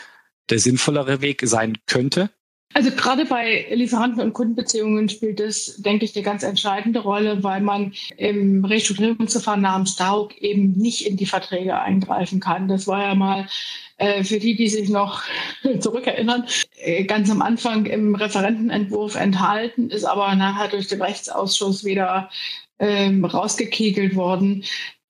der 0.50 0.60
sinnvollere 0.60 1.21
Weg 1.21 1.41
sein 1.45 1.77
könnte? 1.88 2.29
Also 2.74 2.91
gerade 2.91 3.25
bei 3.25 3.67
Lieferanten- 3.74 4.21
und 4.21 4.33
Kundenbeziehungen 4.33 5.10
spielt 5.10 5.41
es, 5.41 5.81
denke 5.81 6.05
ich, 6.05 6.15
eine 6.15 6.24
ganz 6.24 6.43
entscheidende 6.43 7.01
Rolle, 7.01 7.43
weil 7.43 7.60
man 7.60 7.93
im 8.15 8.63
Restrukturierungsverfahren 8.63 9.62
namens 9.62 9.91
Staug 9.91 10.29
eben 10.39 10.71
nicht 10.74 11.05
in 11.05 11.17
die 11.17 11.25
Verträge 11.25 11.77
eingreifen 11.77 12.39
kann. 12.39 12.69
Das 12.69 12.88
war 12.88 13.01
ja 13.01 13.15
mal 13.15 13.48
äh, 13.98 14.24
für 14.24 14.39
die, 14.39 14.55
die 14.55 14.69
sich 14.69 14.89
noch 14.89 15.21
zurückerinnern, 15.79 16.45
äh, 16.77 17.03
ganz 17.03 17.29
am 17.29 17.41
Anfang 17.41 17.86
im 17.86 18.15
Referentenentwurf 18.15 19.15
enthalten, 19.15 19.89
ist 19.89 20.05
aber 20.05 20.33
nachher 20.36 20.69
durch 20.69 20.88
den 20.88 21.01
Rechtsausschuss 21.01 21.83
wieder 21.83 22.29
ähm, 22.82 23.24
rausgekegelt 23.24 24.16
worden, 24.16 24.66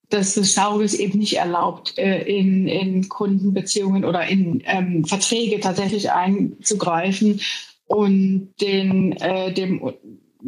dass 0.10 0.36
das 0.36 0.52
Staroges 0.52 0.94
eben 0.94 1.20
nicht 1.20 1.38
erlaubt, 1.38 1.98
äh, 1.98 2.22
in, 2.24 2.68
in 2.68 3.08
Kundenbeziehungen 3.10 4.06
oder 4.06 4.28
in 4.28 4.62
ähm, 4.66 5.06
Verträge 5.06 5.60
tatsächlich 5.62 6.12
einzugreifen 6.12 7.40
und 7.88 8.50
den, 8.60 9.14
äh, 9.14 9.54
dem 9.54 9.94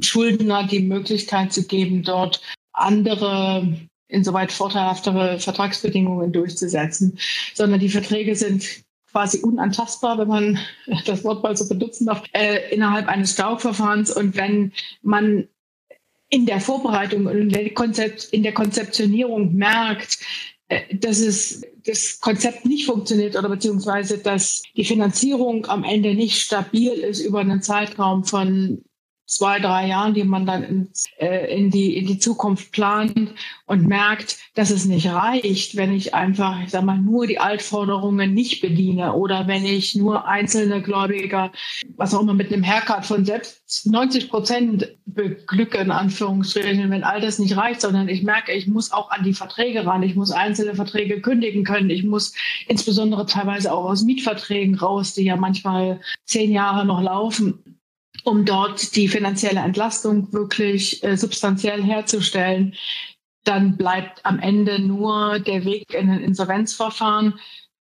Schuldner 0.02 0.68
die 0.68 0.82
Möglichkeit 0.82 1.54
zu 1.54 1.66
geben, 1.66 2.04
dort 2.04 2.42
andere, 2.74 3.68
insoweit 4.10 4.52
vorteilhaftere 4.52 5.40
Vertragsbedingungen 5.40 6.34
durchzusetzen, 6.34 7.18
sondern 7.54 7.80
die 7.80 7.90
Verträge 7.90 8.36
sind 8.36 8.84
quasi 9.14 9.40
unantastbar, 9.40 10.18
wenn 10.18 10.28
man 10.28 10.60
das 11.06 11.24
Wort 11.24 11.42
mal 11.42 11.56
so 11.56 11.70
benutzen 11.70 12.08
darf, 12.08 12.24
äh, 12.34 12.74
innerhalb 12.74 13.08
eines 13.08 13.32
Stauverfahrens. 13.32 14.12
Und 14.12 14.36
wenn 14.36 14.74
man 15.02 15.48
in 16.34 16.48
der 16.48 16.60
Vorbereitung 16.60 17.28
und 17.28 17.38
in 17.38 18.42
der, 18.42 18.54
Konzeptionierung 18.54 19.54
merkt, 19.54 20.18
äh, 20.68 20.96
dass 20.96 21.20
es 21.20 21.62
das 21.86 22.20
Konzept 22.22 22.66
nicht 22.66 22.88
funktioniert 22.88 23.36
oder 23.36 23.50
beziehungsweise 23.50 24.18
dass 24.18 24.64
die 24.76 24.84
Finanzierung 24.84 25.68
am 25.68 25.84
Ende 25.84 26.16
nicht 26.16 26.42
stabil 26.42 26.92
ist 26.92 27.20
über 27.20 27.42
einen 27.42 27.62
Zeitraum 27.62 28.24
von 28.24 28.84
zwei, 29.34 29.60
drei 29.60 29.88
Jahren, 29.88 30.14
die 30.14 30.24
man 30.24 30.46
dann 30.46 30.64
in, 30.64 30.90
äh, 31.20 31.56
in, 31.56 31.70
die, 31.70 31.98
in 31.98 32.08
die 32.08 32.20
Zukunft 32.20 32.72
plant 32.72 33.34
und 33.66 33.88
merkt, 33.88 34.38
dass 34.56 34.70
es 34.70 34.86
nicht 34.86 35.08
reicht, 35.10 35.76
wenn 35.76 35.94
ich 35.94 36.14
einfach, 36.14 36.62
ich 36.64 36.70
sag 36.70 36.84
mal, 36.84 36.98
nur 36.98 37.28
die 37.28 37.40
Altforderungen 37.40 38.34
nicht 38.34 38.62
bediene 38.62 39.14
oder 39.14 39.48
wenn 39.48 39.66
ich 39.66 39.96
nur 39.96 40.28
einzelne 40.28 40.82
Gläubiger, 40.82 41.52
was 41.96 42.14
auch 42.14 42.22
immer 42.22 42.34
mit 42.34 42.52
einem 42.52 42.64
Haircut 42.64 43.06
von 43.06 43.26
selbst 43.26 43.86
90 43.86 44.30
Prozent 44.30 44.96
beglücke, 45.06 45.80
in 45.80 45.92
Anführungsstrichen, 45.92 46.90
wenn 46.92 47.04
all 47.04 47.22
das 47.22 47.40
nicht 47.40 47.58
reicht, 47.58 47.82
sondern 47.82 48.10
ich 48.10 48.24
merke, 48.24 48.52
ich 48.52 48.68
muss 48.68 48.92
auch 48.92 49.12
an 49.12 49.24
die 49.24 49.34
Verträge 49.34 49.86
ran, 49.86 50.04
ich 50.04 50.16
muss 50.16 50.32
einzelne 50.32 50.76
Verträge 50.76 51.22
kündigen 51.22 51.64
können, 51.64 51.90
ich 51.90 52.04
muss 52.04 52.34
insbesondere 52.68 53.26
teilweise 53.26 53.74
auch 53.74 53.86
aus 53.86 54.04
Mietverträgen 54.04 54.76
raus, 54.76 55.14
die 55.14 55.24
ja 55.24 55.36
manchmal 55.36 56.00
zehn 56.26 56.52
Jahre 56.52 56.86
noch 56.86 57.02
laufen 57.02 57.73
um 58.24 58.46
dort 58.46 58.96
die 58.96 59.08
finanzielle 59.08 59.60
Entlastung 59.60 60.32
wirklich 60.32 61.04
äh, 61.04 61.18
substanziell 61.18 61.82
herzustellen, 61.82 62.74
dann 63.44 63.76
bleibt 63.76 64.26
am 64.26 64.40
Ende 64.40 64.80
nur 64.80 65.40
der 65.40 65.66
Weg 65.66 65.94
in 65.94 66.10
ein 66.10 66.24
Insolvenzverfahren, 66.24 67.36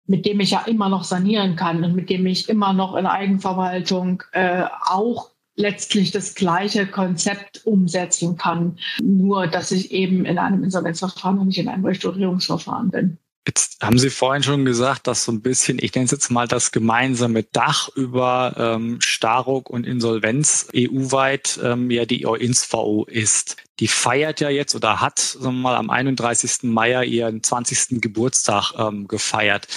mit 0.08 0.26
dem 0.26 0.40
ich 0.40 0.52
ja 0.52 0.62
immer 0.62 0.90
noch 0.90 1.04
sanieren 1.04 1.56
kann 1.56 1.84
und 1.84 1.96
mit 1.96 2.10
dem 2.10 2.26
ich 2.26 2.50
immer 2.50 2.74
noch 2.74 2.96
in 2.96 3.06
Eigenverwaltung 3.06 4.24
äh, 4.32 4.64
auch 4.86 5.30
letztlich 5.56 6.12
das 6.12 6.34
gleiche 6.34 6.88
Konzept 6.88 7.66
umsetzen 7.66 8.38
kann, 8.38 8.78
nur 9.02 9.48
dass 9.48 9.72
ich 9.72 9.92
eben 9.92 10.26
in 10.26 10.40
einem 10.40 10.64
Insolvenzverfahren 10.64 11.40
und 11.40 11.48
nicht 11.48 11.60
in 11.60 11.68
einem 11.68 11.86
Restaurierungsverfahren 11.86 12.90
bin. 12.90 13.18
Jetzt 13.48 13.82
haben 13.82 13.98
Sie 13.98 14.12
vorhin 14.12 14.44
schon 14.44 14.66
gesagt, 14.66 15.08
dass 15.08 15.26
so 15.26 15.32
ein 15.32 15.42
bisschen, 15.42 15.80
ich 15.82 15.96
nenne 15.96 16.06
es 16.06 16.12
jetzt 16.12 16.30
mal 16.30 16.48
das 16.48 16.72
gemeinsame 16.72 17.42
Dach 17.44 17.90
über 17.96 18.54
ähm, 18.56 19.02
Staruk 19.02 19.70
und 19.70 19.88
Insolvenz 19.88 20.68
EU-weit 20.76 21.60
ähm, 21.64 21.90
ja 21.90 22.06
die 22.06 22.28
OINSVO 22.28 23.06
ist. 23.06 23.58
Die 23.80 23.88
feiert 23.88 24.42
ja 24.42 24.50
jetzt 24.50 24.76
oder 24.76 25.02
hat 25.02 25.18
sagen 25.18 25.56
wir 25.56 25.62
mal 25.62 25.76
am 25.76 25.90
31. 25.90 26.64
Mai 26.64 27.04
ihren 27.04 27.42
20. 27.42 28.00
Geburtstag 28.00 28.74
ähm, 28.78 29.08
gefeiert. 29.08 29.68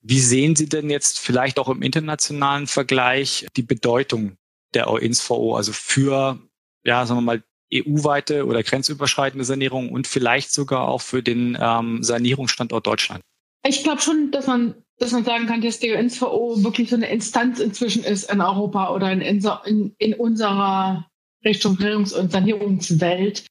Wie 0.00 0.20
sehen 0.20 0.56
Sie 0.56 0.68
denn 0.68 0.90
jetzt 0.90 1.20
vielleicht 1.20 1.60
auch 1.60 1.68
im 1.68 1.82
internationalen 1.82 2.66
Vergleich 2.66 3.46
die 3.56 3.62
Bedeutung 3.62 4.38
der 4.74 4.90
OINSVO, 4.90 5.56
also 5.56 5.72
für 5.72 6.40
ja, 6.84 7.06
sagen 7.06 7.18
wir 7.18 7.22
mal, 7.22 7.44
EU-weite 7.74 8.46
oder 8.46 8.62
grenzüberschreitende 8.62 9.44
Sanierung 9.44 9.90
und 9.90 10.06
vielleicht 10.06 10.52
sogar 10.52 10.88
auch 10.88 11.00
für 11.00 11.22
den 11.22 11.58
ähm, 11.60 12.02
Sanierungsstandort 12.02 12.86
Deutschland? 12.86 13.22
Ich 13.66 13.82
glaube 13.82 14.00
schon, 14.00 14.30
dass 14.30 14.46
man, 14.46 14.74
dass 14.98 15.12
man 15.12 15.24
sagen 15.24 15.46
kann, 15.46 15.62
dass 15.62 15.78
die 15.78 15.92
UNSVO 15.92 16.62
wirklich 16.62 16.90
so 16.90 16.96
eine 16.96 17.10
Instanz 17.10 17.60
inzwischen 17.60 18.04
ist 18.04 18.30
in 18.30 18.40
Europa 18.40 18.94
oder 18.94 19.10
in, 19.10 19.20
in, 19.20 19.94
in 19.98 20.14
unserer 20.14 21.08
Restrukturierungs- 21.44 22.14
und 22.14 22.30
Sanierungswelt. 22.30 23.46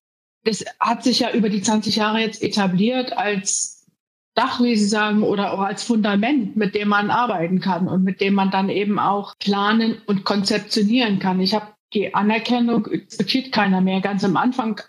Das 0.46 0.64
hat 0.80 1.04
sich 1.04 1.20
ja 1.20 1.32
über 1.32 1.50
die 1.50 1.62
20 1.62 1.96
Jahre 1.96 2.20
jetzt 2.20 2.44
etabliert 2.44 3.14
als 3.14 3.86
Dach, 4.36 4.62
wie 4.62 4.76
Sie 4.76 4.88
sagen, 4.88 5.22
oder 5.22 5.54
auch 5.54 5.60
als 5.60 5.84
Fundament, 5.84 6.56
mit 6.56 6.74
dem 6.74 6.88
man 6.88 7.12
arbeiten 7.12 7.60
kann 7.60 7.88
und 7.88 8.04
mit 8.04 8.20
dem 8.20 8.34
man 8.34 8.50
dann 8.50 8.70
eben 8.70 8.98
auch 8.98 9.36
planen 9.38 10.02
und 10.08 10.26
konzeptionieren 10.26 11.20
kann. 11.20 11.40
Ich 11.40 11.54
habe 11.54 11.68
die 11.94 12.14
Anerkennung 12.14 12.88
diskutiert 12.92 13.52
keiner 13.52 13.82
mehr. 13.82 14.02
Ganz 14.02 14.24
am 14.24 14.38
Anfang 14.38 14.82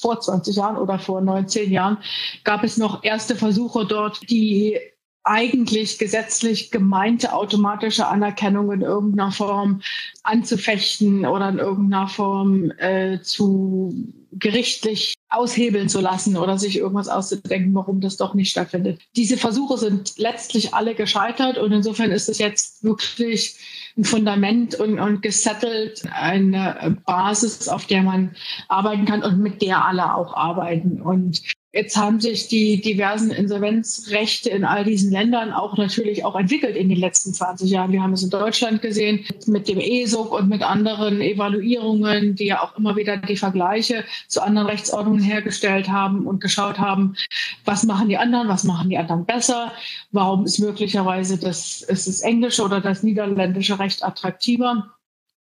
vor 0.00 0.20
20 0.20 0.56
Jahren 0.56 0.76
oder 0.76 0.98
vor 0.98 1.20
19 1.20 1.70
Jahren 1.70 1.98
gab 2.44 2.64
es 2.64 2.76
noch 2.76 3.04
erste 3.04 3.36
Versuche 3.36 3.86
dort, 3.86 4.30
die 4.30 4.78
eigentlich 5.24 5.98
gesetzlich 5.98 6.70
gemeinte 6.72 7.32
automatische 7.32 8.08
Anerkennung 8.08 8.72
in 8.72 8.82
irgendeiner 8.82 9.30
Form 9.30 9.80
anzufechten 10.24 11.24
oder 11.24 11.48
in 11.48 11.58
irgendeiner 11.58 12.08
Form 12.08 12.72
äh, 12.78 13.20
zu 13.22 13.94
gerichtlich 14.32 15.14
aushebeln 15.32 15.88
zu 15.88 16.00
lassen 16.00 16.36
oder 16.36 16.58
sich 16.58 16.76
irgendwas 16.76 17.08
auszudenken, 17.08 17.74
warum 17.74 18.00
das 18.00 18.16
doch 18.16 18.34
nicht 18.34 18.50
stattfindet. 18.50 19.00
Diese 19.16 19.36
Versuche 19.36 19.78
sind 19.78 20.18
letztlich 20.18 20.74
alle 20.74 20.94
gescheitert 20.94 21.58
und 21.58 21.72
insofern 21.72 22.10
ist 22.10 22.28
es 22.28 22.38
jetzt 22.38 22.84
wirklich 22.84 23.56
ein 23.96 24.04
Fundament 24.04 24.74
und, 24.74 24.98
und 24.98 25.22
gesettelt, 25.22 26.02
eine 26.12 26.96
Basis, 27.04 27.68
auf 27.68 27.86
der 27.86 28.02
man 28.02 28.34
arbeiten 28.68 29.04
kann 29.04 29.22
und 29.22 29.38
mit 29.38 29.60
der 29.62 29.84
alle 29.84 30.14
auch 30.14 30.34
arbeiten. 30.34 31.00
Und 31.02 31.42
Jetzt 31.74 31.96
haben 31.96 32.20
sich 32.20 32.48
die 32.48 32.82
diversen 32.82 33.30
Insolvenzrechte 33.30 34.50
in 34.50 34.66
all 34.66 34.84
diesen 34.84 35.10
Ländern 35.10 35.52
auch 35.52 35.78
natürlich 35.78 36.22
auch 36.22 36.36
entwickelt 36.36 36.76
in 36.76 36.90
den 36.90 36.98
letzten 36.98 37.32
20 37.32 37.70
Jahren. 37.70 37.92
Wir 37.92 38.02
haben 38.02 38.12
es 38.12 38.22
in 38.22 38.28
Deutschland 38.28 38.82
gesehen 38.82 39.24
mit 39.46 39.68
dem 39.68 39.78
ESOC 39.80 40.32
und 40.32 40.50
mit 40.50 40.62
anderen 40.62 41.22
Evaluierungen, 41.22 42.34
die 42.34 42.44
ja 42.44 42.62
auch 42.62 42.76
immer 42.76 42.94
wieder 42.96 43.16
die 43.16 43.38
Vergleiche 43.38 44.04
zu 44.28 44.42
anderen 44.42 44.68
Rechtsordnungen 44.68 45.22
hergestellt 45.22 45.88
haben 45.88 46.26
und 46.26 46.42
geschaut 46.42 46.78
haben, 46.78 47.16
was 47.64 47.84
machen 47.84 48.10
die 48.10 48.18
anderen, 48.18 48.48
was 48.48 48.64
machen 48.64 48.90
die 48.90 48.98
anderen 48.98 49.24
besser, 49.24 49.72
warum 50.10 50.44
ist 50.44 50.58
möglicherweise 50.58 51.38
das, 51.38 51.80
ist 51.80 52.06
das 52.06 52.20
englische 52.20 52.64
oder 52.64 52.82
das 52.82 53.02
niederländische 53.02 53.78
Recht 53.78 54.04
attraktiver. 54.04 54.90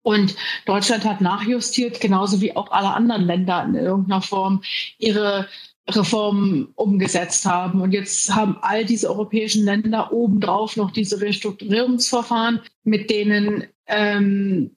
Und 0.02 0.34
Deutschland 0.66 1.06
hat 1.06 1.22
nachjustiert, 1.22 2.00
genauso 2.00 2.42
wie 2.42 2.54
auch 2.54 2.70
alle 2.70 2.92
anderen 2.92 3.22
Länder 3.22 3.64
in 3.64 3.76
irgendeiner 3.76 4.20
Form 4.20 4.62
ihre 4.98 5.46
Reformen 5.88 6.68
umgesetzt 6.74 7.44
haben. 7.44 7.80
Und 7.80 7.92
jetzt 7.92 8.34
haben 8.34 8.56
all 8.60 8.84
diese 8.84 9.10
europäischen 9.10 9.64
Länder 9.64 10.12
obendrauf 10.12 10.76
noch 10.76 10.90
diese 10.90 11.20
Restrukturierungsverfahren, 11.20 12.60
mit 12.84 13.10
denen, 13.10 13.64
ähm, 13.86 14.76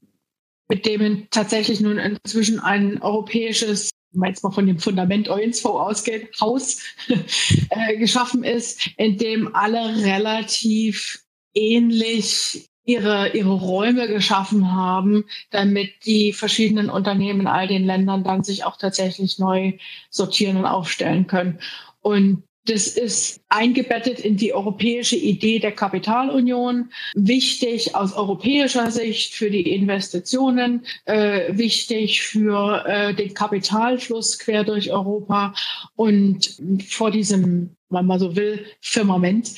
mit 0.67 0.85
denen 0.85 1.27
tatsächlich 1.29 1.79
nun 1.79 1.97
inzwischen 1.99 2.59
ein 2.59 3.01
europäisches 3.01 3.91
wenn 4.17 4.29
jetzt 4.29 4.43
mal 4.43 4.51
von 4.51 4.65
dem 4.65 4.79
Fundament 4.79 5.29
OINSV 5.29 5.65
ausgeht, 5.65 6.29
Haus 6.39 6.81
äh, 7.69 7.97
geschaffen 7.97 8.45
ist, 8.45 8.89
in 8.95 9.17
dem 9.17 9.53
alle 9.53 10.05
relativ 10.05 11.25
ähnlich 11.53 12.69
ihre, 12.85 13.29
ihre 13.35 13.53
Räume 13.53 14.07
geschaffen 14.07 14.73
haben, 14.73 15.25
damit 15.51 16.05
die 16.05 16.33
verschiedenen 16.33 16.89
Unternehmen 16.89 17.41
in 17.41 17.47
all 17.47 17.67
den 17.67 17.85
Ländern 17.85 18.23
dann 18.23 18.43
sich 18.43 18.63
auch 18.63 18.77
tatsächlich 18.77 19.39
neu 19.39 19.73
sortieren 20.09 20.57
und 20.57 20.65
aufstellen 20.65 21.27
können. 21.27 21.59
Und 22.01 22.43
Das 22.67 22.87
ist 22.87 23.41
eingebettet 23.47 24.19
in 24.19 24.37
die 24.37 24.51
europäische 24.51 25.15
Idee 25.15 25.59
der 25.59 25.71
Kapitalunion. 25.71 26.89
Wichtig 27.13 27.93
aus 27.93 28.13
europäischer 28.13 28.89
Sicht 28.89 29.35
für 29.35 29.51
die 29.51 29.71
Investitionen, 29.71 30.83
äh, 31.05 31.55
wichtig 31.55 32.23
für 32.23 32.83
äh, 32.87 33.13
den 33.13 33.35
Kapitalfluss 33.35 34.39
quer 34.39 34.63
durch 34.63 34.91
Europa. 34.91 35.53
Und 35.95 36.57
vor 36.89 37.11
diesem, 37.11 37.75
wenn 37.89 38.07
man 38.07 38.19
so 38.19 38.35
will, 38.35 38.65
Firmament 38.81 39.51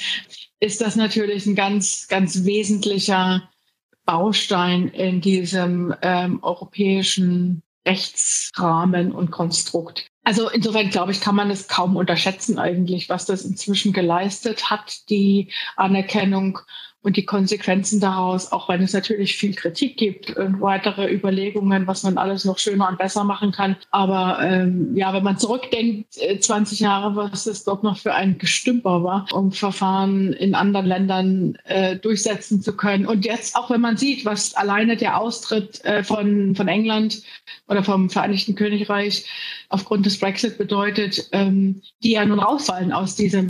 ist 0.60 0.82
das 0.82 0.96
natürlich 0.96 1.46
ein 1.46 1.56
ganz, 1.56 2.08
ganz 2.08 2.46
wesentlicher 2.46 3.50
Baustein 4.06 4.88
in 4.88 5.22
diesem 5.22 5.94
ähm, 6.02 6.42
europäischen 6.42 7.62
Rechtsrahmen 7.88 9.12
und 9.12 9.32
Konstrukt. 9.32 10.08
Also 10.24 10.50
insofern 10.50 10.90
glaube 10.90 11.12
ich, 11.14 11.22
kann 11.22 11.36
man 11.36 11.50
es 11.50 11.68
kaum 11.68 11.96
unterschätzen 11.96 12.60
eigentlich, 12.60 13.08
was 13.10 13.26
das 13.26 13.46
inzwischen 13.46 13.94
geleistet 13.94 14.70
hat, 14.70 15.10
die 15.10 15.52
Anerkennung 15.78 16.60
und 17.08 17.16
die 17.16 17.26
Konsequenzen 17.26 18.02
daraus, 18.02 18.52
auch 18.52 18.68
wenn 18.68 18.84
es 18.84 18.92
natürlich 18.92 19.38
viel 19.38 19.56
Kritik 19.56 19.96
gibt 19.96 20.36
und 20.36 20.60
weitere 20.60 21.10
Überlegungen, 21.10 21.88
was 21.88 22.04
man 22.04 22.18
alles 22.18 22.44
noch 22.44 22.60
schöner 22.60 22.90
und 22.90 22.98
besser 22.98 23.24
machen 23.24 23.54
kann. 23.54 23.78
Aber 23.92 24.40
ähm, 24.42 24.94
ja, 24.94 25.14
wenn 25.14 25.24
man 25.24 25.38
zurückdenkt, 25.38 26.16
20 26.16 26.82
äh, 26.82 26.84
Jahre, 26.84 27.16
was 27.16 27.48
es 27.48 27.64
dort 27.64 27.82
noch 27.82 27.98
für 27.98 28.14
ein 28.14 28.38
Gestümper 28.40 29.06
war, 29.06 29.26
um 29.32 29.54
Verfahren 29.54 30.34
in 30.34 30.54
anderen 30.54 30.86
Ländern 30.86 31.58
äh, 31.64 31.96
durchsetzen 31.96 32.62
zu 32.62 32.76
können. 32.76 33.06
Und 33.06 33.24
jetzt, 33.24 33.56
auch 33.56 33.70
wenn 33.70 33.80
man 33.80 33.96
sieht, 33.96 34.26
was 34.26 34.54
alleine 34.56 34.98
der 34.98 35.18
Austritt 35.18 35.86
äh, 35.86 36.04
von, 36.04 36.56
von 36.56 36.68
England 36.68 37.24
oder 37.70 37.86
vom 37.86 38.10
Vereinigten 38.10 38.56
Königreich 38.56 39.26
aufgrund 39.70 40.06
des 40.06 40.20
Brexit 40.20 40.58
bedeutet, 40.58 41.30
ähm, 41.32 41.82
die 42.04 42.12
ja 42.12 42.26
nun 42.26 42.40
rausfallen 42.40 42.92
aus 42.92 43.16
diesem 43.16 43.50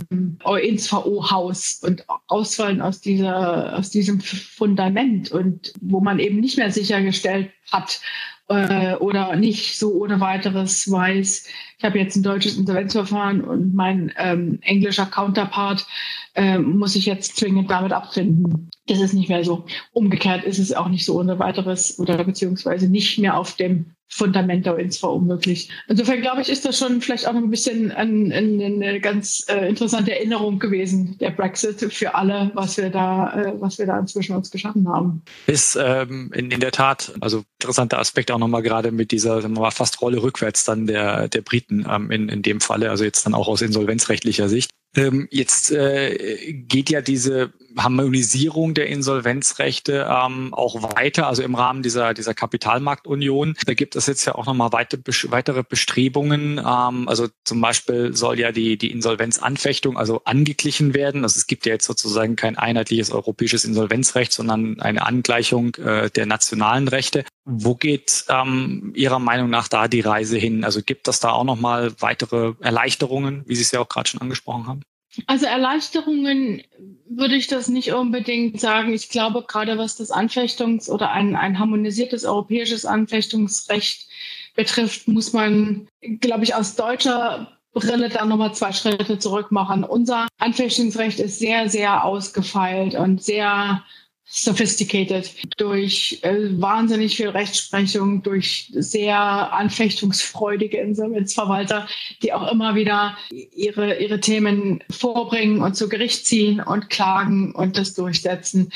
ins 0.62 0.92
VO-Haus 0.92 1.80
und 1.82 2.04
rausfallen 2.30 2.80
aus 2.80 3.00
dieser 3.00 3.47
aus 3.48 3.90
diesem 3.90 4.20
Fundament 4.20 5.30
und 5.30 5.72
wo 5.80 6.00
man 6.00 6.18
eben 6.18 6.40
nicht 6.40 6.58
mehr 6.58 6.70
sichergestellt 6.70 7.50
hat 7.70 8.00
äh, 8.48 8.94
oder 8.96 9.36
nicht 9.36 9.78
so 9.78 9.92
ohne 9.94 10.20
weiteres 10.20 10.90
weiß, 10.90 11.46
ich 11.78 11.84
habe 11.84 11.98
jetzt 11.98 12.16
ein 12.16 12.22
deutsches 12.22 12.56
Insolvenzverfahren 12.56 13.42
und 13.42 13.74
mein 13.74 14.12
ähm, 14.16 14.58
englischer 14.62 15.06
Counterpart 15.06 15.86
äh, 16.34 16.58
muss 16.58 16.94
sich 16.94 17.06
jetzt 17.06 17.36
zwingend 17.36 17.70
damit 17.70 17.92
abfinden. 17.92 18.70
Das 18.86 19.00
ist 19.00 19.12
nicht 19.12 19.28
mehr 19.28 19.44
so. 19.44 19.64
Umgekehrt 19.92 20.44
ist 20.44 20.58
es 20.58 20.72
auch 20.72 20.88
nicht 20.88 21.04
so 21.04 21.18
ohne 21.18 21.38
weiteres 21.38 21.98
oder 21.98 22.24
beziehungsweise 22.24 22.88
nicht 22.88 23.18
mehr 23.18 23.36
auf 23.36 23.54
dem 23.54 23.94
Fundament 24.08 24.64
der 24.66 24.76
UNSV 24.76 25.04
möglich. 25.20 25.70
Insofern 25.86 26.20
glaube 26.22 26.40
ich, 26.40 26.48
ist 26.48 26.64
das 26.64 26.78
schon 26.78 27.00
vielleicht 27.00 27.28
auch 27.28 27.34
ein 27.34 27.50
bisschen 27.50 27.92
ein, 27.92 28.32
ein, 28.32 28.60
eine 28.60 29.00
ganz 29.00 29.44
äh, 29.48 29.68
interessante 29.68 30.12
Erinnerung 30.12 30.58
gewesen, 30.58 31.16
der 31.18 31.30
Brexit 31.30 31.92
für 31.92 32.14
alle, 32.14 32.50
was 32.54 32.78
wir 32.78 32.90
da, 32.90 33.32
äh, 33.34 33.52
was 33.60 33.78
wir 33.78 33.86
da 33.86 33.98
inzwischen 33.98 34.34
uns 34.34 34.50
geschaffen 34.50 34.88
haben. 34.88 35.22
Ist 35.46 35.78
ähm, 35.80 36.32
in, 36.34 36.50
in 36.50 36.60
der 36.60 36.72
Tat, 36.72 37.12
also 37.20 37.44
interessanter 37.60 37.98
Aspekt 37.98 38.30
auch 38.30 38.38
nochmal 38.38 38.62
gerade 38.62 38.92
mit 38.92 39.12
dieser 39.12 39.42
sagen 39.42 39.54
wir 39.54 39.60
mal, 39.60 39.70
fast 39.70 40.00
Rolle 40.00 40.22
rückwärts 40.22 40.64
dann 40.64 40.86
der, 40.86 41.28
der 41.28 41.42
Briten 41.42 41.86
ähm, 41.88 42.10
in, 42.10 42.28
in 42.28 42.42
dem 42.42 42.60
Falle, 42.60 42.90
also 42.90 43.04
jetzt 43.04 43.26
dann 43.26 43.34
auch 43.34 43.48
aus 43.48 43.60
insolvenzrechtlicher 43.60 44.48
Sicht. 44.48 44.70
Ähm, 44.96 45.28
jetzt 45.30 45.70
äh, 45.70 46.52
geht 46.52 46.88
ja 46.88 47.02
diese 47.02 47.52
Harmonisierung 47.82 48.74
der 48.74 48.88
Insolvenzrechte 48.88 50.08
ähm, 50.10 50.52
auch 50.54 50.82
weiter, 50.82 51.26
also 51.26 51.42
im 51.42 51.54
Rahmen 51.54 51.82
dieser, 51.82 52.14
dieser 52.14 52.34
Kapitalmarktunion. 52.34 53.54
Da 53.66 53.74
gibt 53.74 53.96
es 53.96 54.06
jetzt 54.06 54.24
ja 54.24 54.34
auch 54.34 54.46
nochmal 54.46 54.72
weite, 54.72 55.00
weitere 55.30 55.62
Bestrebungen. 55.62 56.58
Ähm, 56.58 57.08
also 57.08 57.28
zum 57.44 57.60
Beispiel 57.60 58.14
soll 58.14 58.38
ja 58.38 58.52
die, 58.52 58.76
die 58.76 58.90
Insolvenzanfechtung 58.90 59.96
also 59.96 60.22
angeglichen 60.24 60.94
werden. 60.94 61.22
Also 61.24 61.38
es 61.38 61.46
gibt 61.46 61.66
ja 61.66 61.72
jetzt 61.72 61.86
sozusagen 61.86 62.36
kein 62.36 62.56
einheitliches 62.56 63.10
europäisches 63.10 63.64
Insolvenzrecht, 63.64 64.32
sondern 64.32 64.80
eine 64.80 65.06
Angleichung 65.06 65.74
äh, 65.76 66.10
der 66.10 66.26
nationalen 66.26 66.88
Rechte. 66.88 67.24
Wo 67.44 67.74
geht 67.74 68.24
ähm, 68.28 68.92
Ihrer 68.94 69.18
Meinung 69.18 69.50
nach 69.50 69.68
da 69.68 69.88
die 69.88 70.00
Reise 70.00 70.36
hin? 70.36 70.64
Also 70.64 70.82
gibt 70.82 71.08
es 71.08 71.20
da 71.20 71.30
auch 71.30 71.44
nochmal 71.44 71.92
weitere 72.00 72.54
Erleichterungen, 72.60 73.44
wie 73.46 73.56
Sie 73.56 73.62
es 73.62 73.70
ja 73.70 73.80
auch 73.80 73.88
gerade 73.88 74.08
schon 74.08 74.20
angesprochen 74.20 74.66
haben? 74.66 74.82
Also 75.26 75.46
Erleichterungen 75.46 76.62
würde 77.08 77.36
ich 77.36 77.46
das 77.46 77.68
nicht 77.68 77.92
unbedingt 77.92 78.60
sagen. 78.60 78.92
Ich 78.92 79.08
glaube, 79.08 79.44
gerade 79.46 79.78
was 79.78 79.96
das 79.96 80.10
Anfechtungs- 80.10 80.90
oder 80.90 81.10
ein, 81.10 81.36
ein 81.36 81.58
harmonisiertes 81.58 82.24
europäisches 82.24 82.84
Anfechtungsrecht 82.84 84.08
betrifft, 84.54 85.08
muss 85.08 85.32
man, 85.32 85.88
glaube 86.20 86.44
ich, 86.44 86.54
aus 86.54 86.76
deutscher 86.76 87.58
Brille 87.72 88.08
da 88.08 88.24
nochmal 88.24 88.54
zwei 88.54 88.72
Schritte 88.72 89.18
zurück 89.18 89.52
machen. 89.52 89.84
Unser 89.84 90.26
Anfechtungsrecht 90.38 91.20
ist 91.20 91.38
sehr, 91.38 91.68
sehr 91.68 92.04
ausgefeilt 92.04 92.94
und 92.94 93.22
sehr 93.22 93.84
sophisticated, 94.30 95.30
durch 95.56 96.18
äh, 96.22 96.60
wahnsinnig 96.60 97.16
viel 97.16 97.30
Rechtsprechung, 97.30 98.22
durch 98.22 98.70
sehr 98.74 99.18
anfechtungsfreudige 99.18 100.76
Insolvenzverwalter, 100.76 101.88
die 102.22 102.34
auch 102.34 102.52
immer 102.52 102.74
wieder 102.74 103.16
ihre, 103.30 103.98
ihre 103.98 104.20
Themen 104.20 104.84
vorbringen 104.90 105.62
und 105.62 105.76
zu 105.76 105.88
Gericht 105.88 106.26
ziehen 106.26 106.60
und 106.60 106.90
klagen 106.90 107.54
und 107.54 107.78
das 107.78 107.94
durchsetzen. 107.94 108.70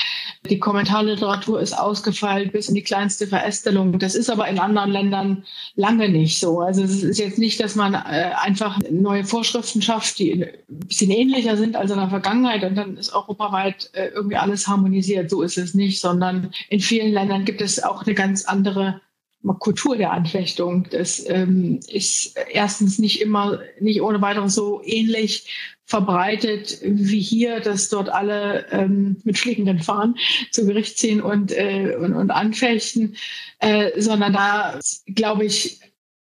Die 0.49 0.57
Kommentarliteratur 0.57 1.61
ist 1.61 1.73
ausgefeilt 1.73 2.51
bis 2.51 2.69
in 2.69 2.75
die 2.75 2.83
kleinste 2.83 3.27
Verästelung. 3.27 3.99
Das 3.99 4.15
ist 4.15 4.31
aber 4.31 4.47
in 4.47 4.57
anderen 4.57 4.89
Ländern 4.89 5.43
lange 5.75 6.09
nicht 6.09 6.39
so. 6.39 6.61
Also 6.61 6.81
es 6.81 7.03
ist 7.03 7.19
jetzt 7.19 7.37
nicht, 7.37 7.59
dass 7.59 7.75
man 7.75 7.93
äh, 7.93 8.31
einfach 8.41 8.79
neue 8.89 9.23
Vorschriften 9.23 9.83
schafft, 9.83 10.17
die 10.17 10.33
ein 10.33 10.49
bisschen 10.87 11.11
ähnlicher 11.11 11.57
sind 11.57 11.75
als 11.75 11.91
in 11.91 11.97
der 11.97 12.09
Vergangenheit 12.09 12.63
und 12.63 12.75
dann 12.75 12.97
ist 12.97 13.13
europaweit 13.13 13.91
äh, 13.93 14.07
irgendwie 14.07 14.37
alles 14.37 14.67
harmonisiert. 14.67 15.29
So 15.29 15.42
ist 15.43 15.57
es 15.57 15.73
nicht, 15.73 15.99
sondern 15.99 16.51
in 16.69 16.79
vielen 16.79 17.11
Ländern 17.11 17.45
gibt 17.45 17.61
es 17.61 17.83
auch 17.83 18.03
eine 18.03 18.15
ganz 18.15 18.45
andere 18.45 19.01
Kultur 19.59 19.97
der 19.97 20.11
Anfechtung. 20.11 20.87
Das 20.89 21.23
ähm, 21.27 21.79
ist 21.87 22.37
erstens 22.51 22.97
nicht 22.97 23.21
immer, 23.21 23.59
nicht 23.79 24.01
ohne 24.01 24.21
weiteres 24.21 24.55
so 24.55 24.81
ähnlich 24.83 25.75
verbreitet 25.85 26.79
wie 26.83 27.19
hier, 27.19 27.59
dass 27.59 27.89
dort 27.89 28.09
alle 28.09 28.65
ähm, 28.71 29.17
mit 29.25 29.37
fliegenden 29.37 29.79
Fahnen 29.79 30.15
zu 30.51 30.65
Gericht 30.65 30.97
ziehen 30.97 31.21
und, 31.21 31.51
äh, 31.51 31.95
und, 31.99 32.13
und 32.13 32.31
anfechten, 32.31 33.17
äh, 33.59 33.99
sondern 34.01 34.33
da, 34.33 34.79
glaube 35.13 35.45
ich, 35.45 35.81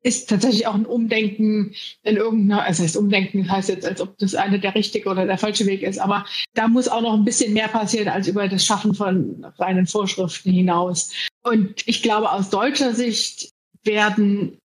ist 0.05 0.29
tatsächlich 0.29 0.67
auch 0.67 0.75
ein 0.75 0.85
Umdenken 0.85 1.73
in 2.03 2.17
irgendeiner, 2.17 2.61
also 2.61 2.83
heißt 2.83 2.95
Umdenken 2.95 3.51
heißt 3.51 3.69
jetzt, 3.69 3.87
als 3.87 3.99
ob 4.01 4.15
das 4.19 4.35
eine 4.35 4.59
der 4.59 4.75
richtige 4.75 5.09
oder 5.09 5.25
der 5.25 5.39
falsche 5.39 5.65
Weg 5.65 5.81
ist, 5.81 5.97
aber 5.97 6.25
da 6.53 6.67
muss 6.67 6.87
auch 6.87 7.01
noch 7.01 7.15
ein 7.15 7.25
bisschen 7.25 7.53
mehr 7.53 7.67
passieren 7.67 8.09
als 8.09 8.27
über 8.27 8.47
das 8.47 8.63
Schaffen 8.63 8.93
von 8.93 9.45
reinen 9.57 9.87
Vorschriften 9.87 10.51
hinaus. 10.51 11.11
Und 11.41 11.87
ich 11.87 12.03
glaube, 12.03 12.31
aus 12.31 12.51
deutscher 12.51 12.93
Sicht 12.93 13.49
werden 13.83 14.59